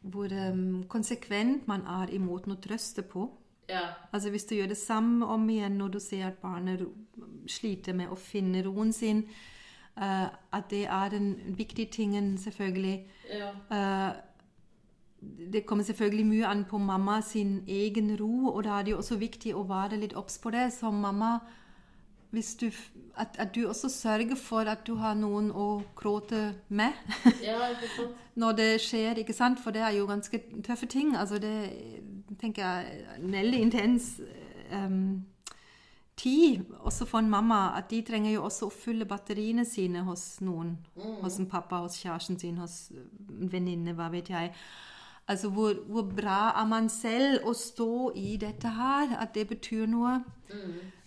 hvor 0.00 0.34
um, 0.50 0.84
konsekvent 0.88 1.68
man 1.70 1.86
er 1.86 2.10
i 2.10 2.18
måten 2.18 2.56
å 2.56 2.60
trøste 2.60 3.06
på. 3.06 3.28
Ja. 3.68 3.86
Altså 4.12 4.30
Hvis 4.30 4.44
du 4.44 4.54
gjør 4.54 4.74
det 4.74 4.76
samme 4.76 5.26
om 5.26 5.48
igjen 5.50 5.78
når 5.78 5.88
du 5.88 6.00
ser 6.02 6.26
at 6.26 6.42
barnet 6.42 6.84
sliter 7.46 7.94
med 7.96 8.10
å 8.12 8.18
finne 8.18 8.64
roen 8.66 8.92
sin, 8.92 9.24
uh, 9.96 10.28
at 10.52 10.70
det 10.70 10.84
er 10.84 11.14
den 11.14 11.34
viktige 11.56 11.92
tingen, 11.92 12.38
selvfølgelig. 12.38 13.00
ja. 13.30 13.50
Eh, 13.70 14.12
det 15.52 15.66
kommer 15.66 15.84
selvfølgelig 15.84 16.26
mye 16.26 16.46
an 16.46 16.64
på 16.70 16.78
mamma 16.78 17.20
sin 17.22 17.62
egen 17.68 18.16
ro, 18.20 18.54
og 18.54 18.64
da 18.64 18.78
er 18.78 18.82
det 18.82 18.94
jo 18.94 19.02
også 19.02 19.18
viktig 19.20 19.54
å 19.54 19.66
være 19.68 20.00
litt 20.00 20.16
obs 20.18 20.38
på 20.42 20.50
det 20.50 20.72
som 20.74 20.94
mamma. 20.94 21.38
Hvis 22.34 22.54
du, 22.58 22.66
at, 23.16 23.36
at 23.38 23.54
du 23.54 23.68
også 23.68 23.88
sørger 23.88 24.34
for 24.34 24.66
at 24.66 24.82
du 24.86 24.96
har 24.98 25.14
noen 25.14 25.52
å 25.54 25.84
gråte 25.94 26.54
med 26.68 26.96
ja, 27.44 27.68
når 28.42 28.56
det 28.58 28.70
skjer, 28.82 29.20
ikke 29.22 29.36
sant? 29.36 29.60
For 29.62 29.70
det 29.70 29.84
er 29.86 29.94
jo 29.94 30.08
ganske 30.10 30.40
tøffe 30.66 30.88
ting. 30.90 31.14
Altså 31.16 31.38
det 31.38 31.54
tenker 32.40 32.64
jeg 32.64 32.98
er 33.04 33.20
en 33.20 33.36
veldig 33.38 33.60
intens 33.62 34.08
um, 34.72 35.22
tid, 36.16 36.64
også 36.80 37.06
for 37.06 37.18
en 37.18 37.30
mamma, 37.30 37.76
at 37.78 37.90
de 37.90 38.00
trenger 38.02 38.34
jo 38.34 38.44
også 38.48 38.66
å 38.66 38.74
fylle 38.74 39.06
batteriene 39.06 39.64
sine 39.68 40.02
hos 40.06 40.40
noen. 40.42 40.74
Hos 41.22 41.38
en 41.38 41.46
pappa, 41.50 41.84
hos 41.84 42.00
kjæresten 42.02 42.38
sin, 42.38 42.58
hos 42.58 42.88
en 42.94 43.52
venninne, 43.52 43.94
hva 43.94 44.10
vet 44.10 44.30
jeg. 44.34 44.50
Altså 45.28 45.48
hvor, 45.48 45.74
hvor 45.88 46.02
bra 46.02 46.40
er 46.60 46.66
man 46.68 46.88
selv 46.92 47.46
å 47.48 47.54
stå 47.56 48.12
i 48.20 48.36
dette 48.40 48.68
her? 48.76 49.14
At 49.20 49.34
det 49.34 49.46
betyr 49.48 49.86
noe. 49.88 50.18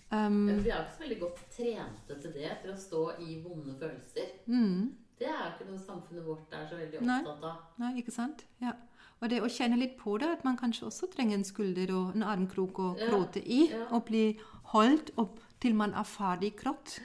Um, 0.09 0.47
vi 0.47 0.71
er 0.71 0.81
ikke 0.81 0.95
så 0.95 1.03
veldig 1.03 1.19
godt 1.19 1.41
trente 1.51 2.15
til 2.21 2.33
det, 2.33 2.51
til 2.63 2.71
å 2.71 2.77
stå 2.79 3.03
i 3.27 3.41
vonde 3.43 3.75
følelser. 3.79 4.33
mm. 4.47 4.95
Det 5.17 5.25
er 5.25 5.37
jo 5.41 5.53
ikke 5.55 5.65
noe 5.71 5.79
samfunnet 5.81 6.25
vårt 6.27 6.51
er 6.53 6.65
så 6.69 6.75
veldig 6.77 6.99
opptatt 7.01 7.45
av. 7.49 7.61
Nei, 7.81 7.95
ikke 7.97 8.13
sant? 8.13 8.43
Ja. 8.61 8.75
Og 9.17 9.31
det 9.31 9.39
å 9.41 9.49
kjenne 9.49 9.79
litt 9.81 9.95
på 9.97 10.13
det, 10.21 10.27
at 10.29 10.43
man 10.45 10.59
kanskje 10.59 10.85
også 10.91 11.09
trenger 11.09 11.39
en 11.39 11.45
skulder 11.47 11.89
og 11.97 12.11
en 12.13 12.25
armkrok 12.25 12.81
å 12.83 12.89
Ja, 12.99 13.23
i, 13.41 13.63
ja. 13.71 13.87
og 13.89 14.05
bli 14.11 14.37
holdt 14.73 15.09
opp 15.17 15.39
til 15.59 15.73
man 15.73 15.95
er 15.97 16.05
ferdig 16.05 16.53
grått. 16.59 16.99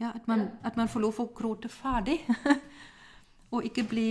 Ja, 0.00 0.14
at 0.14 0.28
man, 0.30 0.46
at 0.64 0.78
man 0.80 0.88
får 0.88 1.04
lov 1.04 1.20
å 1.20 1.28
gråte 1.36 1.68
ferdig. 1.68 2.22
og 3.50 3.64
ikke 3.64 3.84
bli 3.88 4.08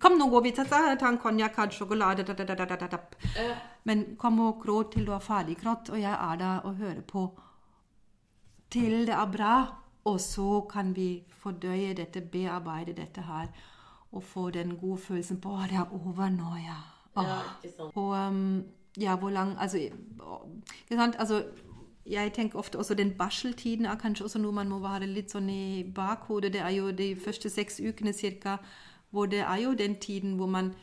Kom, 0.00 0.18
nå 0.18 0.26
går 0.26 0.42
vi 0.42 0.50
til 0.56 0.66
ta 0.66 0.80
ta 0.98 1.08
en 1.08 1.20
konjakk, 1.22 1.56
ha 1.56 1.68
sjokolade 1.70 2.24
da, 2.26 2.34
da, 2.34 2.44
da, 2.44 2.54
da, 2.54 2.76
da, 2.76 2.86
da. 2.90 2.98
Ja. 3.38 3.54
Men 3.86 4.16
kom 4.18 4.40
og 4.42 4.60
gråt 4.62 4.92
til 4.92 5.06
du 5.06 5.12
er 5.14 5.22
ferdig 5.22 5.54
grått, 5.60 5.90
og 5.94 6.00
jeg 6.00 6.12
er 6.12 6.40
der 6.40 6.66
og 6.66 6.74
hører 6.80 7.00
på 7.06 7.28
til 8.74 9.06
det 9.06 9.14
er 9.14 9.30
bra. 9.30 9.54
Og 10.04 10.20
så 10.20 10.66
kan 10.70 10.90
vi 10.96 11.24
fordøye 11.30 11.94
dette, 11.94 12.20
bearbeide 12.20 12.92
dette 12.92 13.22
her, 13.22 13.46
og 14.12 14.22
få 14.22 14.50
den 14.50 14.76
gode 14.76 14.98
følelsen 14.98 15.40
på 15.40 15.54
at 15.56 15.70
det 15.70 15.78
er 15.78 15.94
over 15.94 16.28
nå, 16.28 16.56
ja. 16.60 16.80
Åh. 17.16 17.24
ja, 17.24 17.38
ikke 17.62 17.76
sant. 17.76 17.96
Og 17.96 18.28
um, 18.28 18.64
ja, 19.00 19.16
hvor 19.16 19.30
lang 19.30 19.56
Altså, 19.60 19.78
ikke 19.78 20.96
sant? 20.96 21.16
altså 21.18 21.44
jeg 22.06 22.32
tenker 22.32 22.58
ofte 22.58 22.78
også 22.78 22.94
den 22.94 23.14
barseltiden 23.18 23.86
er 23.86 23.96
kanskje 23.96 24.24
også 24.24 24.38
noe 24.38 24.52
man 24.52 24.68
må 24.68 24.78
være 24.78 25.06
litt 25.08 25.32
sånn 25.32 25.48
i 25.48 25.84
bakhodet. 25.94 26.52
Det 26.52 26.60
er 26.60 26.74
jo 26.76 26.90
de 26.92 27.14
første 27.16 27.50
seks 27.50 27.80
ukene 27.80 28.12
cirka, 28.12 28.58
hvor 29.10 29.26
det 29.26 29.40
er 29.40 29.56
jo 29.62 29.74
den 29.74 29.96
tiden 30.00 30.34
hvor 30.36 30.46
man 30.46 30.74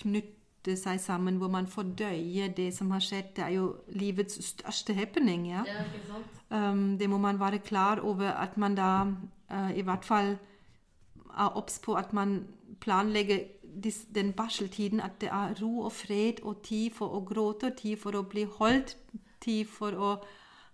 knytter 0.00 0.76
seg 0.76 1.00
sammen, 1.00 1.36
hvor 1.36 1.48
man 1.48 1.66
fordøyer 1.66 2.48
det 2.56 2.70
som 2.74 2.90
har 2.90 3.04
skjedd. 3.04 3.34
Det 3.36 3.44
er 3.44 3.54
jo 3.58 3.74
livets 3.88 4.40
største 4.46 4.94
happening. 4.94 5.48
ja. 5.50 5.64
Ja, 5.66 5.84
ikke 5.84 6.06
sant? 6.06 6.40
Um, 6.50 6.98
det 6.98 7.10
må 7.10 7.18
man 7.18 7.40
være 7.40 7.58
klar 7.58 8.00
over 8.00 8.30
at 8.32 8.56
man 8.56 8.74
da 8.74 9.04
uh, 9.52 9.70
i 9.76 9.82
hvert 9.82 10.04
fall 10.04 10.38
er 11.38 11.56
obs 11.56 11.78
på 11.78 11.94
at 11.94 12.12
man 12.12 12.46
planlegger 12.80 13.44
dis- 13.84 14.06
den 14.14 14.32
barseltiden 14.32 15.00
at 15.00 15.20
det 15.20 15.28
er 15.28 15.54
ro 15.62 15.80
og 15.80 15.92
fred 15.92 16.40
og 16.42 16.62
tid 16.62 16.90
for 16.90 17.06
å 17.06 17.20
gråte, 17.20 17.70
tid 17.76 17.96
for 17.96 18.16
å 18.16 18.22
bli 18.22 18.44
holdt, 18.44 18.96
tid 19.40 19.64
for 19.64 19.90
å 19.90 20.16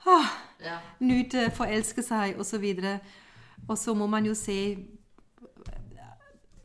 ah, 0.06 0.28
Ja. 0.64 0.78
nyte, 1.00 1.50
forelske 1.50 2.02
seg 2.02 2.38
osv. 2.40 2.64
Og 3.68 3.78
så 3.78 3.94
må 3.94 4.06
man 4.06 4.24
jo 4.26 4.34
se 4.34 4.76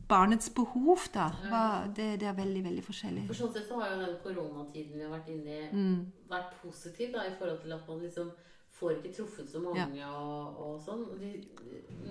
barnets 0.08 0.50
behov, 0.54 0.98
da. 1.14 1.30
Hva, 1.48 1.60
det, 1.96 2.18
det 2.20 2.26
er 2.28 2.34
veldig, 2.36 2.62
veldig 2.66 2.82
forskjellig. 2.84 3.26
For 3.30 3.38
sånn 3.38 3.52
sett 3.54 3.68
så 3.68 3.78
har 3.80 3.94
jo 3.94 4.00
den 4.02 4.16
koronatiden 4.24 4.98
vi 4.98 5.04
har 5.06 5.12
vært 5.14 5.28
inne 5.32 5.52
i, 5.58 5.68
Mm. 5.72 6.06
vært 6.28 6.56
positiv 6.62 7.12
da, 7.14 7.22
i 7.26 7.34
forhold 7.38 7.62
til 7.62 7.72
at 7.72 7.86
man 7.88 8.00
liksom 8.02 8.30
får 8.72 8.90
ikke 8.98 9.12
truffet 9.14 9.48
så 9.48 9.60
mange 9.62 10.04
og, 10.08 10.58
og 10.60 10.80
sånn. 10.84 11.04
De, 11.20 11.30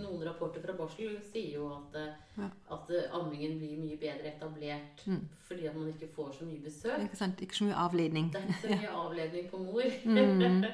noen 0.02 0.24
rapporter 0.26 0.62
fra 0.64 0.74
barsel 0.78 1.20
sier 1.32 1.54
jo 1.60 1.68
at, 1.76 1.96
eh, 2.00 2.14
Ja. 2.42 2.50
at 2.72 2.90
eh, 2.90 3.10
ammingen 3.14 3.58
blir 3.60 3.78
mye 3.78 3.98
bedre 4.00 4.34
etablert 4.34 5.06
Mm. 5.06 5.28
fordi 5.48 5.68
at 5.68 5.76
man 5.76 5.88
ikke 5.94 6.08
får 6.16 6.32
så 6.40 6.46
mye 6.46 6.62
besøk. 6.64 7.02
Ikke 7.06 7.18
sant? 7.18 7.42
Ikke 7.42 7.56
så 7.56 7.66
mye 7.66 7.76
avledning. 7.76 8.32
Det 8.34 8.42
er 8.42 8.48
ikke 8.48 8.62
så 8.62 8.68
mye 8.82 8.96
avledning 9.06 9.50
på 9.52 9.58
mor. 9.58 9.84
Mm. 10.06 10.66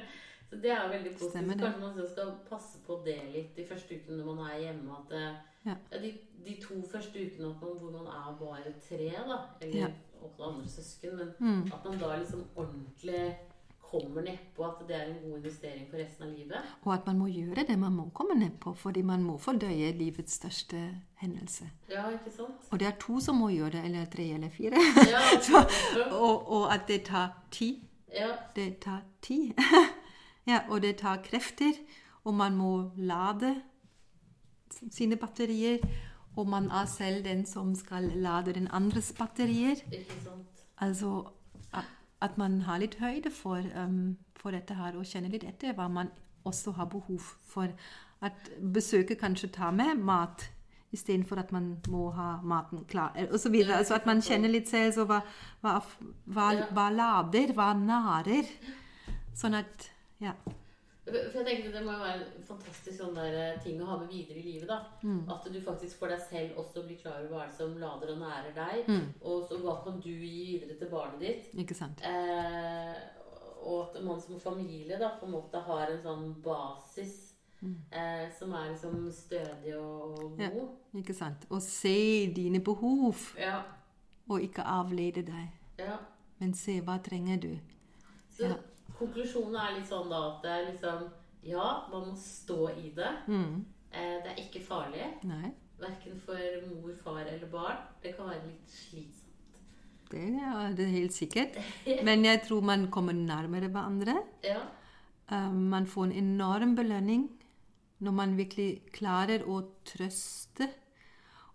så 0.50 0.56
det 0.62 0.70
er 0.70 0.82
jo 0.84 0.88
veldig 0.94 1.12
positivt. 1.18 1.60
Kanskje 1.60 1.80
man 1.80 2.08
skal 2.12 2.32
passe 2.48 2.78
på 2.86 3.02
det 3.04 3.18
litt 3.34 3.56
de 3.56 3.66
første 3.68 3.94
ukene 3.98 4.16
når 4.22 4.34
man 4.34 4.50
er 4.50 4.58
hjemme. 4.58 4.90
At 4.98 5.10
det, 5.10 5.36
Ja. 5.66 5.74
ja, 5.92 5.98
de, 6.00 6.12
de 6.46 6.54
to 6.62 6.82
første 6.92 7.18
ukene 7.26 7.48
man, 7.48 7.54
hvor 7.60 7.90
man 7.90 8.06
er 8.06 8.36
bare 8.40 8.72
tre, 8.88 9.10
da, 9.28 9.38
eller 9.60 9.78
Ja. 9.80 9.86
også 10.22 10.42
andre 10.48 10.68
søsken, 10.68 11.16
men 11.16 11.28
Mm. 11.40 11.72
at 11.72 11.84
man 11.84 11.98
da 11.98 12.16
liksom 12.18 12.44
ordentlig 12.56 13.36
kommer 13.90 14.20
nedpå 14.22 14.64
at 14.64 14.86
det 14.88 14.96
er 14.96 15.02
en 15.04 15.16
god 15.30 15.36
investering 15.38 15.86
for 15.90 15.96
resten 15.96 16.22
av 16.24 16.30
livet. 16.38 16.56
Og 16.84 16.92
at 16.94 17.06
man 17.06 17.18
må 17.18 17.26
gjøre 17.26 17.66
det 17.66 17.78
man 17.78 17.92
må 17.92 18.10
komme 18.14 18.34
ned 18.34 18.50
på, 18.60 18.74
fordi 18.76 19.02
man 19.02 19.22
må 19.24 19.38
fordøye 19.38 19.92
livets 19.92 20.32
største 20.32 20.94
hendelse. 21.16 21.64
Ja, 21.90 22.08
ikke 22.10 22.30
sant? 22.36 22.68
Og 22.70 22.78
det 22.80 22.86
er 22.88 22.96
to 23.00 23.20
som 23.20 23.36
må 23.36 23.48
gjøre 23.48 23.70
det, 23.70 23.84
eller 23.84 24.04
tre 24.04 24.30
eller 24.34 24.50
fire. 24.50 24.76
Ja, 25.10 25.20
Så, 25.40 25.64
og, 26.12 26.50
og 26.52 26.74
at 26.74 26.80
det 26.88 27.04
tar 27.04 27.32
tid. 27.50 27.76
ja, 28.14 28.28
Det 28.56 28.78
tar 28.80 29.02
tid. 29.22 29.52
ja, 30.48 30.62
og 30.68 30.82
det 30.82 30.96
tar 31.02 31.20
krefter, 31.24 31.76
og 32.24 32.34
man 32.34 32.56
må 32.56 32.90
lade 32.96 33.54
sine 34.90 35.16
batterier. 35.16 35.78
Og 36.38 36.46
man 36.46 36.68
er 36.70 36.86
selv 36.86 37.24
den 37.24 37.44
som 37.46 37.74
skal 37.74 38.04
lade 38.14 38.52
den 38.54 38.68
andres 38.70 39.12
batterier. 39.18 39.80
Altså 40.78 41.24
at 42.22 42.38
man 42.38 42.60
har 42.66 42.78
litt 42.82 42.96
høyde 42.98 43.30
for, 43.30 43.62
um, 43.78 44.16
for 44.36 44.54
dette 44.54 44.74
her, 44.74 44.96
og 44.98 45.06
kjenner 45.06 45.30
litt 45.30 45.44
etter 45.46 45.74
hva 45.74 45.88
man 45.90 46.10
også 46.46 46.72
har 46.78 46.88
behov 46.90 47.20
for. 47.46 47.70
At 48.22 48.50
besøket 48.74 49.20
kanskje 49.20 49.50
tar 49.54 49.70
med 49.70 50.00
mat 50.02 50.48
istedenfor 50.92 51.38
at 51.38 51.52
man 51.52 51.76
må 51.88 52.08
ha 52.16 52.38
maten 52.42 52.84
klar. 52.88 53.12
eh, 53.16 53.28
Og 53.32 53.38
så 53.38 53.50
videre. 53.50 53.76
altså 53.76 53.94
at 53.94 54.06
man 54.06 54.22
kjenner 54.22 54.48
litt 54.48 54.68
selv 54.68 54.92
så 54.96 55.04
hva, 55.04 55.20
hva, 55.60 55.80
hva, 56.24 56.48
hva 56.72 56.88
lader, 56.90 57.52
hva 57.52 57.72
nærer. 57.76 58.48
Sånn 59.36 59.54
at 59.54 59.90
Ja. 60.20 60.32
For 61.08 61.14
jeg 61.40 61.46
tenkte 61.46 61.72
Det 61.72 61.80
må 61.86 61.92
jo 61.94 61.98
være 62.04 62.24
en 62.36 62.42
fantastisk 62.44 62.98
sånn 63.00 63.14
der 63.16 63.32
eh, 63.54 63.60
ting 63.64 63.78
å 63.80 63.86
ha 63.88 63.94
med 63.98 64.10
videre 64.12 64.38
i 64.42 64.42
livet. 64.42 64.68
da. 64.68 64.80
Mm. 65.02 65.22
At 65.32 65.46
du 65.52 65.60
faktisk 65.64 65.98
for 66.02 66.08
deg 66.12 66.20
selv 66.20 66.58
også 66.60 66.82
blir 66.84 66.98
klar 67.00 67.22
over 67.22 67.30
hva 67.32 67.44
er 67.44 67.46
det 67.52 67.56
som 67.56 67.78
lader 67.80 68.12
og 68.12 68.18
nærer 68.18 68.52
deg. 68.58 68.88
Mm. 68.90 69.06
Og 69.22 69.46
så 69.48 69.56
hva 69.62 69.78
kan 69.84 70.00
du 70.00 70.10
gi 70.10 70.58
videre 70.58 70.76
til 70.78 70.90
barnet 70.92 71.20
ditt. 71.20 71.48
Ikke 71.64 71.74
sant. 71.78 72.02
Eh, 72.04 72.94
og 73.64 73.88
at 73.96 74.02
man 74.04 74.20
som 74.20 74.38
familie 74.40 74.98
da 75.00 75.14
på 75.20 75.26
en 75.26 75.32
måte 75.32 75.62
har 75.64 75.88
en 75.94 76.02
sånn 76.04 76.28
basis 76.44 77.16
eh, 77.62 78.28
som 78.38 78.52
er 78.54 78.68
liksom 78.74 79.08
stødig 79.12 79.74
og, 79.80 80.20
Mm. 80.36 80.40
Ja. 80.44 80.48
god. 80.50 80.68
Ikke 80.94 81.14
sant. 81.14 81.46
Og 81.50 81.62
se 81.62 82.26
dine 82.36 82.60
behov, 82.60 83.16
Ja. 83.38 83.62
og 84.28 84.40
ikke 84.42 84.62
avlede 84.62 85.22
deg. 85.24 85.48
ja. 85.78 85.96
Men 86.38 86.52
se 86.54 86.80
hva 86.80 86.98
trenger 87.02 87.40
du. 87.40 87.58
Så 88.30 88.44
Ja. 88.44 88.54
Konklusjonen 88.96 89.56
er 89.60 89.74
litt 89.78 89.88
sånn 89.90 90.08
da 90.10 90.20
at 90.30 90.42
det 90.44 90.52
er 90.54 90.66
liksom 90.72 91.08
Ja, 91.48 91.68
man 91.92 92.08
må 92.10 92.14
stå 92.18 92.68
i 92.76 92.90
det. 92.96 93.10
Mm. 93.30 93.64
Eh, 93.92 94.16
det 94.24 94.32
er 94.32 94.40
ikke 94.42 94.60
farlig. 94.64 95.06
Nei. 95.28 95.52
Verken 95.78 96.18
for 96.20 96.56
mor, 96.66 96.92
far 97.04 97.20
eller 97.22 97.46
barn. 97.52 97.78
Det 98.02 98.16
kan 98.16 98.26
være 98.28 98.48
litt 98.48 98.72
slitsomt. 98.74 99.24
Det 100.10 100.24
er 100.40 100.74
det 100.76 100.88
helt 100.90 101.14
sikkert. 101.14 101.56
Men 102.08 102.24
jeg 102.26 102.42
tror 102.48 102.64
man 102.64 102.88
kommer 102.90 103.14
nærmere 103.14 103.70
hverandre. 103.70 104.16
Ja. 104.44 104.60
Eh, 105.30 105.52
Man 105.52 105.86
får 105.86 106.08
en 106.10 106.12
enorm 106.24 106.74
belønning 106.76 107.28
når 108.00 108.12
man 108.14 108.36
virkelig 108.38 108.82
klarer 108.94 109.46
å 109.46 109.62
trøste. 109.86 110.68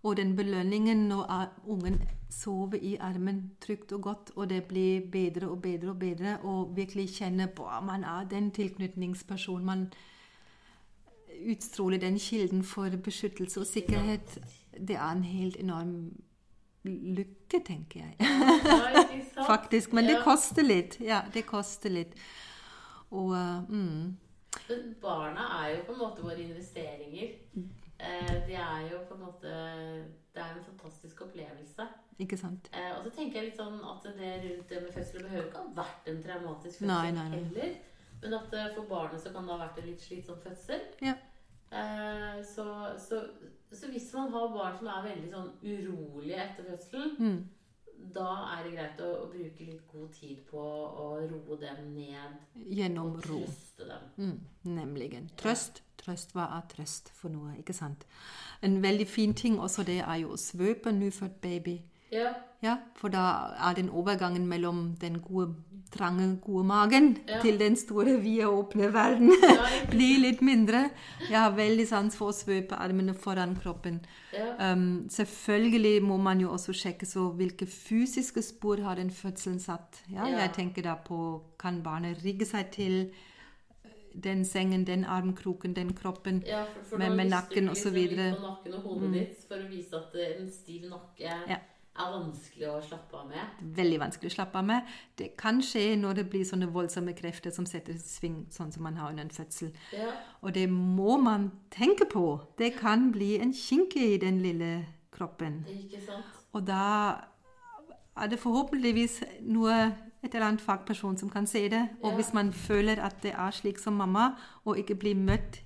Og 0.03 0.17
den 0.17 0.35
belønningen 0.35 1.07
når 1.07 1.53
ungen 1.67 2.01
sover 2.29 2.75
i 2.81 2.95
armen 2.99 3.51
trygt 3.61 3.91
og 3.91 4.01
godt, 4.01 4.31
og 4.35 4.49
det 4.49 4.63
blir 4.63 5.01
bedre 5.11 5.49
og 5.49 5.61
bedre 5.61 5.89
og 5.89 5.99
bedre, 5.99 6.37
og 6.43 6.75
virkelig 6.75 7.09
kjenner 7.09 7.47
på 7.47 7.67
at 7.67 7.83
man 7.83 8.03
er 8.03 8.27
den 8.29 8.51
tilknytningspersonen. 8.51 9.65
Man 9.65 9.87
utstråler 11.51 11.97
den 11.97 12.19
kilden 12.19 12.63
for 12.63 12.89
beskyttelse 13.03 13.59
og 13.59 13.65
sikkerhet. 13.67 14.39
Det 14.87 14.95
er 14.95 15.11
en 15.11 15.23
helt 15.23 15.55
enorm 15.55 16.13
lykke, 16.83 17.63
tenker 17.65 17.99
jeg. 17.99 18.15
ja? 18.19 19.45
Faktisk. 19.53 19.93
Men 19.93 20.03
det 20.03 20.17
koster 20.23 20.63
litt. 20.63 20.99
Ja, 21.01 21.21
det 21.33 21.45
koster 21.45 21.89
litt. 21.89 22.17
Og 23.11 23.35
eh, 23.35 23.69
mm, 23.69 24.17
Men 24.69 24.95
barna 25.01 25.47
er 25.63 25.69
jo 25.75 25.83
på 25.85 25.93
en 25.93 25.99
måte 25.99 26.21
våre 26.21 26.41
investeringer. 26.41 27.33
Eh, 28.03 28.33
de 28.47 28.55
er 28.59 28.87
jo 28.91 28.97
på 29.07 29.15
en 29.15 29.21
måte 29.23 29.51
Det 30.33 30.41
er 30.41 30.55
en 30.57 30.63
fantastisk 30.65 31.21
opplevelse. 31.23 31.85
Ikke 32.19 32.37
sant? 32.37 32.69
Eh, 32.73 32.91
og 32.97 33.03
så 33.05 33.11
tenker 33.15 33.39
jeg 33.39 33.49
litt 33.51 33.59
sånn 33.61 33.79
at 33.85 34.03
det 34.17 34.31
rundt 34.43 34.69
det 34.69 34.81
med 34.83 34.93
fødsel 34.95 35.23
behøver 35.23 35.47
ikke 35.47 35.61
ha 35.61 35.73
vært 35.77 36.09
en 36.11 36.23
traumatisk 36.25 36.79
fødsel 36.81 36.89
Nei, 36.91 37.11
nei, 37.15 37.27
nei. 37.29 37.39
heller. 37.39 37.75
Men 38.23 38.33
at 38.39 38.53
eh, 38.59 38.69
for 38.75 38.89
barnet 38.89 39.21
så 39.23 39.31
kan 39.35 39.45
det 39.47 39.53
ha 39.55 39.61
vært 39.65 39.79
en 39.83 39.87
litt 39.91 40.01
slitsom 40.03 40.41
fødsel. 40.43 40.81
Ja. 41.05 41.13
Eh, 41.71 42.43
så, 42.45 42.65
så, 43.01 43.21
så 43.71 43.89
hvis 43.93 44.09
man 44.13 44.31
har 44.35 44.51
barn 44.53 44.77
som 44.77 44.87
er 44.93 45.07
veldig 45.09 45.31
sånn 45.31 45.51
urolige 45.63 46.43
etter 46.49 46.67
fødselen, 46.71 47.15
Mm. 47.19 47.39
da 48.13 48.27
er 48.57 48.63
det 48.67 48.73
greit 48.75 48.99
å, 49.05 49.09
å 49.23 49.29
bruke 49.31 49.63
litt 49.69 49.87
god 49.93 50.11
tid 50.17 50.41
på 50.49 50.59
å 50.59 51.07
roe 51.29 51.57
dem 51.61 51.93
ned. 51.95 52.35
Gjennom 52.67 53.13
Og 53.15 53.25
ro. 53.29 53.39
trøste 53.45 53.87
dem. 53.87 54.09
Mm, 54.17 54.39
nemlig. 54.75 55.09
Trøst. 55.39 55.81
Trøst, 56.03 56.33
hva 56.35 56.49
er 56.57 56.61
trøst 56.75 57.11
for 57.15 57.29
noe? 57.29 57.53
Ikke 57.59 57.73
sant? 57.73 58.05
En 58.61 58.81
veldig 58.83 59.07
fin 59.07 59.33
ting 59.33 59.59
også 59.59 59.83
det 59.87 60.01
er 60.03 60.15
jo 60.23 60.33
å 60.35 60.37
svøpe 60.37 60.91
nyfødt 60.91 61.41
baby. 61.41 61.81
Ja, 62.11 62.33
Ja, 62.63 62.77
for 62.95 63.09
da 63.09 63.21
er 63.59 63.73
den 63.75 63.89
overgangen 63.89 64.45
mellom 64.47 64.95
den 65.01 65.17
gode, 65.19 65.55
trange, 65.91 66.37
gode 66.41 66.63
magen 66.65 67.17
Ja. 67.27 67.41
til 67.41 67.57
den 67.59 67.75
store, 67.75 68.13
vide, 68.21 68.45
åpne 68.47 68.93
verden 68.93 69.31
blir 69.91 70.19
litt 70.21 70.41
mindre. 70.41 70.89
Jeg 71.29 71.39
har 71.39 71.51
veldig 71.57 71.87
sans 71.89 72.15
for 72.15 72.29
å 72.31 72.35
svøpe 72.37 72.77
armene 72.79 73.13
foran 73.13 73.55
kroppen. 73.59 73.99
ja. 74.33 74.71
Um, 74.73 75.09
selvfølgelig 75.09 76.03
må 76.03 76.17
man 76.17 76.39
jo 76.39 76.51
også 76.53 76.71
sjekke 76.73 77.05
så 77.05 77.31
hvilke 77.35 77.65
fysiske 77.67 78.41
spor 78.41 78.77
har 78.85 78.95
den 78.95 79.09
fødselen 79.11 79.59
satt. 79.59 80.03
Ja, 80.09 80.25
Ja. 80.27 80.37
Jeg 80.45 80.53
tenker 80.53 80.81
da 80.83 80.95
på 80.95 81.41
kan 81.59 81.81
barnet 81.83 82.23
rigge 82.23 82.45
seg 82.45 82.71
til 82.71 83.11
den 84.15 84.45
sengen, 84.45 84.85
den 84.85 85.03
armkroken, 85.05 85.73
den 85.75 85.93
kroppen. 85.93 86.43
Ja, 86.45 86.63
for, 86.65 86.83
for 86.89 86.97
Med- 86.97 87.15
med 87.15 87.29
nakken 87.29 87.69
osv. 87.69 87.93
liksom 87.95 88.41
nakken 88.41 88.73
og 88.73 88.81
hodet 88.81 89.13
ditt 89.13 89.37
for 89.47 89.55
å 89.55 89.69
vise 89.69 89.93
at 89.95 90.15
eh, 90.15 90.41
en 90.41 90.49
stiv 90.51 90.89
nakke 90.89 91.23
Ja. 91.49 91.57
er 91.95 92.11
vanskelig 92.13 92.67
å 92.69 92.81
slappe 92.81 93.17
av 93.17 93.27
med. 93.29 93.75
Veldig 93.75 93.99
vanskelig 93.99 94.31
å 94.31 94.35
slappe 94.35 94.57
av 94.57 94.65
med. 94.65 94.81
Det 95.17 95.35
kan 95.37 95.61
skje 95.61 95.95
når 95.97 96.13
det 96.15 96.29
blir 96.29 96.43
sånne 96.45 96.67
voldsomme 96.73 97.13
krefter 97.13 97.51
som 97.51 97.65
setter 97.65 97.93
sving, 98.01 98.47
sånn 98.49 98.71
som 98.73 98.83
man 98.83 98.95
har 98.97 99.09
under 99.09 99.23
en 99.23 99.29
fødsel. 99.29 99.71
Ja, 99.93 100.11
Og 100.41 100.53
det 100.53 100.69
må 100.69 101.17
man 101.21 101.51
tenke 101.71 102.05
på. 102.09 102.41
Det 102.57 102.75
kan 102.79 103.11
bli 103.11 103.39
en 103.39 103.53
kinke 103.53 103.99
i 104.13 104.17
den 104.17 104.41
lille 104.41 104.85
kroppen. 105.11 105.65
ikke 105.69 106.01
sant? 106.05 106.25
Og 106.53 106.65
da 106.67 107.19
er 108.17 108.27
det 108.29 108.39
forhåpentligvis 108.39 109.23
noe 109.41 109.95
et 110.23 110.35
eller 110.35 110.47
annet 110.47 110.61
fagperson 110.61 111.17
som 111.17 111.29
kan 111.29 111.47
se 111.47 111.69
det. 111.69 111.81
Og 112.01 112.15
hvis 112.15 112.33
man 112.33 112.53
føler 112.53 113.01
at 113.03 113.15
det 113.23 113.31
er 113.31 113.51
slik 113.51 113.79
som 113.79 113.93
mamma, 113.93 114.29
og 114.65 114.77
ikke 114.77 114.95
blir 114.95 115.15
møtt 115.15 115.63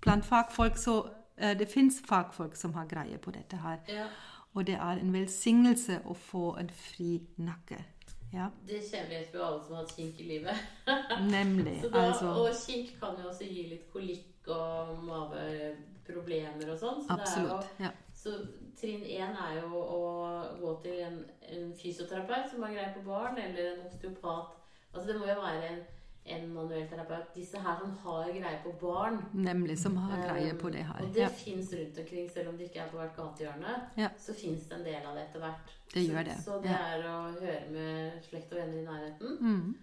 blant 0.00 0.24
fagfolk, 0.24 0.76
så 0.76 1.02
uh, 1.42 1.52
det 1.58 1.68
fins 1.68 2.02
fagfolk 2.08 2.56
som 2.56 2.74
har 2.74 2.86
greie 2.90 3.18
på 3.18 3.30
dette 3.30 3.56
her. 3.56 3.78
Ja. 3.88 4.06
Og 4.54 4.66
det 4.66 4.74
er 4.74 5.02
en 5.02 5.12
velsignelse 5.12 6.00
å 6.04 6.14
få 6.14 6.56
en 6.60 6.70
fri 6.70 7.20
nakke. 7.36 7.84
Ja, 8.32 8.48
Det 8.68 8.80
kjenner 8.90 9.22
jo 9.34 9.42
alle 9.44 9.60
som 9.64 9.76
har 9.76 9.84
hatt 9.84 9.92
kink 9.96 10.20
i 10.20 10.24
livet. 10.28 10.54
nemlig. 11.36 11.82
Da, 11.92 12.08
Altså 12.08 12.32
Og 12.32 12.48
kink 12.66 12.96
kan 13.00 13.14
jo 13.22 13.28
også 13.30 13.46
gi 13.46 13.68
litt 13.70 13.86
kolikk 13.92 14.50
og 14.50 14.98
maveproblemer 15.06 16.72
og 16.72 16.80
sånn. 16.80 17.04
Så 17.04 17.06
det 17.06 17.14
er 17.14 17.22
Absolutt. 17.22 17.70
jo 17.78 17.84
Ja. 17.86 17.92
Så 18.26 18.36
trinn 18.80 19.04
én 19.06 19.36
er 19.38 19.60
jo 19.60 19.78
å 19.80 20.00
gå 20.58 20.72
til 20.82 21.02
en, 21.06 21.20
en 21.54 21.68
fysioterapeut 21.78 22.50
som 22.50 22.64
har 22.66 22.74
greie 22.74 22.94
på 22.96 23.04
barn, 23.06 23.38
eller 23.38 23.68
en 23.76 23.84
osteopat. 23.86 24.56
Altså 24.92 25.06
Det 25.12 25.20
må 25.20 25.28
jo 25.30 25.38
være 25.44 25.68
en 25.70 25.84
en 26.26 26.46
manuell 26.54 26.88
terapeut. 26.90 27.28
Disse 27.34 27.58
her 27.62 27.78
som 27.78 27.92
har 28.02 28.30
greie 28.34 28.58
på 28.64 28.72
barn. 28.80 29.20
Nemlig. 29.32 29.78
Som 29.78 29.96
har 29.96 30.22
greie 30.24 30.54
på 30.58 30.70
det 30.74 30.82
Um, 30.82 30.90
her. 30.90 31.02
Og 31.04 31.14
det 31.14 31.22
Ja, 31.22 31.28
fins 31.28 31.72
rundt 31.72 31.98
omkring, 31.98 32.30
selv 32.30 32.48
om 32.48 32.56
det 32.58 32.64
ikke 32.64 32.80
er 32.80 32.90
på 32.90 32.96
hvert 32.96 33.16
gatehjørne. 33.16 33.74
Ja. 33.96 34.08
Så 34.18 34.34
fins 34.34 34.66
det 34.66 34.78
en 34.78 34.84
del 34.84 35.06
av 35.06 35.14
det 35.14 35.22
etter 35.28 35.38
hvert. 35.44 35.74
Det 35.94 36.06
gjør 36.08 36.24
det, 36.24 36.36
Så 36.44 36.60
det 36.62 36.70
ja. 36.70 36.78
er 36.96 37.06
å 37.06 37.16
høre 37.40 37.70
med 37.70 38.22
slekt 38.26 38.52
og 38.52 38.58
venner 38.58 38.78
i 38.80 38.86
nærheten. 38.86 39.36
mm. 39.40 39.74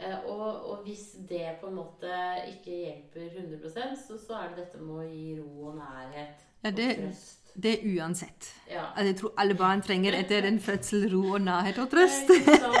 Eh, 0.00 0.18
og, 0.24 0.70
og 0.70 0.84
hvis 0.84 1.16
det 1.28 1.58
på 1.60 1.68
en 1.68 1.74
måte 1.74 2.08
ikke 2.48 2.70
hjelper 2.72 3.36
100 3.36 3.96
så, 4.00 4.16
så 4.18 4.34
er 4.38 4.48
det 4.48 4.56
dette 4.56 4.78
med 4.80 4.96
å 4.96 5.02
gi 5.04 5.34
ro 5.36 5.66
og 5.68 5.76
nærhet 5.76 6.46
Ja, 6.64 6.70
det- 6.70 7.12
Det 7.60 7.72
er 7.74 8.02
uansett. 8.02 8.46
Ja. 8.70 8.84
Altså, 8.96 9.04
jeg 9.06 9.16
tror 9.16 9.32
alle 9.42 9.54
barn 9.54 9.80
trenger 9.82 10.14
etter 10.14 10.46
en 10.46 10.60
fødsel 10.60 11.08
ro 11.12 11.32
og 11.34 11.40
nærhet 11.42 11.78
og 11.82 11.90
trøst. 11.90 12.30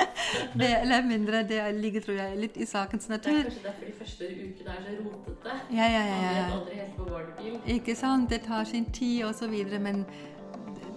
Det 0.60 0.68
eller 0.80 1.02
mindre. 1.04 1.42
Det 1.48 1.74
ligger 1.74 2.00
tror 2.00 2.14
jeg, 2.14 2.36
litt 2.38 2.56
i 2.56 2.64
sakens 2.66 3.08
natur. 3.08 3.32
Det 3.32 3.38
er 3.40 3.50
kanskje 3.50 3.62
derfor 3.66 3.84
de 3.86 3.92
første 3.98 4.24
ukene 4.24 4.70
er 4.70 4.84
så 4.86 4.94
rotete. 5.04 5.56
Ja, 5.74 5.88
ja, 5.90 6.04
ja. 6.06 6.14
Man 6.14 6.22
vet 6.22 6.36
ja. 6.36 6.46
aldri 6.58 6.74
helt 6.78 6.96
hvor 6.96 7.04
barnet 7.10 7.34
blir. 7.40 7.74
Ikke 7.74 7.96
sant? 7.96 8.30
Det 8.30 8.40
tar 8.46 8.64
sin 8.64 8.84
tid 8.92 9.48
videre, 9.50 9.78
men 9.78 10.06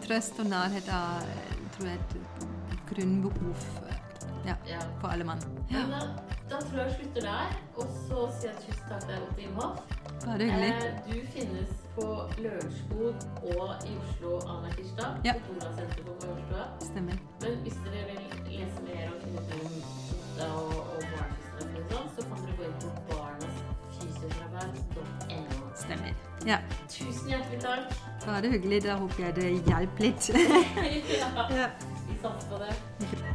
trøst 0.06 0.40
og 0.40 0.46
nærhet 0.46 0.88
er 0.88 1.28
tror 1.76 1.88
jeg, 1.88 1.98
et, 1.98 2.16
et 2.72 2.86
grunnbehov 2.94 3.56
ja, 4.46 4.56
Ja. 4.70 4.80
for 5.02 5.08
alle 5.08 5.24
mann. 5.24 5.40
Ja, 5.72 5.78
da, 5.90 6.00
da 6.50 6.62
tror 6.62 6.78
jeg 6.78 6.88
jeg 6.88 6.96
slutter 7.02 7.22
der, 7.22 7.60
og 7.76 7.88
så 8.08 8.30
sier 8.40 8.52
jeg 8.52 8.58
tusen 8.68 8.90
takk 8.90 9.00
til 9.02 9.10
deg, 9.10 9.22
Ottin 9.32 9.54
Hoff. 9.60 9.82
Bare 10.26 10.44
hyggelig. 10.44 10.70
Eh, 10.70 10.76
du 11.08 11.18
finnes 11.36 11.72
på 11.96 12.08
Lørenskog 12.38 13.14
og 13.44 13.70
i 13.90 13.92
Oslo 14.04 14.30
Anna 14.50 14.70
Kirstad. 14.76 15.12
Ja. 15.26 15.34
Stemmer. 16.82 17.16
Men 17.42 17.52
hvis 17.64 17.74
dere 17.86 18.02
vil 18.10 18.22
lese 18.50 18.80
mer 18.88 19.06
om 19.12 19.16
kvinneklubben 19.24 19.82
og, 20.50 20.74
og 20.94 21.00
barnefysioterapi 21.14 21.78
og 21.80 21.86
sånn, 21.92 22.08
så 22.16 22.22
kan 22.30 22.38
dere 22.46 22.56
gå 22.58 22.64
inn 22.70 22.78
på 22.84 22.90
barnasfysioterapeut.no. 23.12 25.64
Stemmer. 25.84 26.14
Ja, 26.48 26.58
Tusen 26.90 27.28
hjertelig 27.30 27.60
takk. 27.64 27.84
bare 28.26 28.48
hyggelig. 28.52 28.80
Da 28.88 28.94
håper 29.00 29.20
jeg 29.28 29.34
det 29.40 29.48
hjalp 29.70 29.96
litt. 30.04 30.24
ja. 30.34 30.38
vi 32.08 32.14
satser 32.22 32.48
på 32.50 32.56
det. 32.66 32.74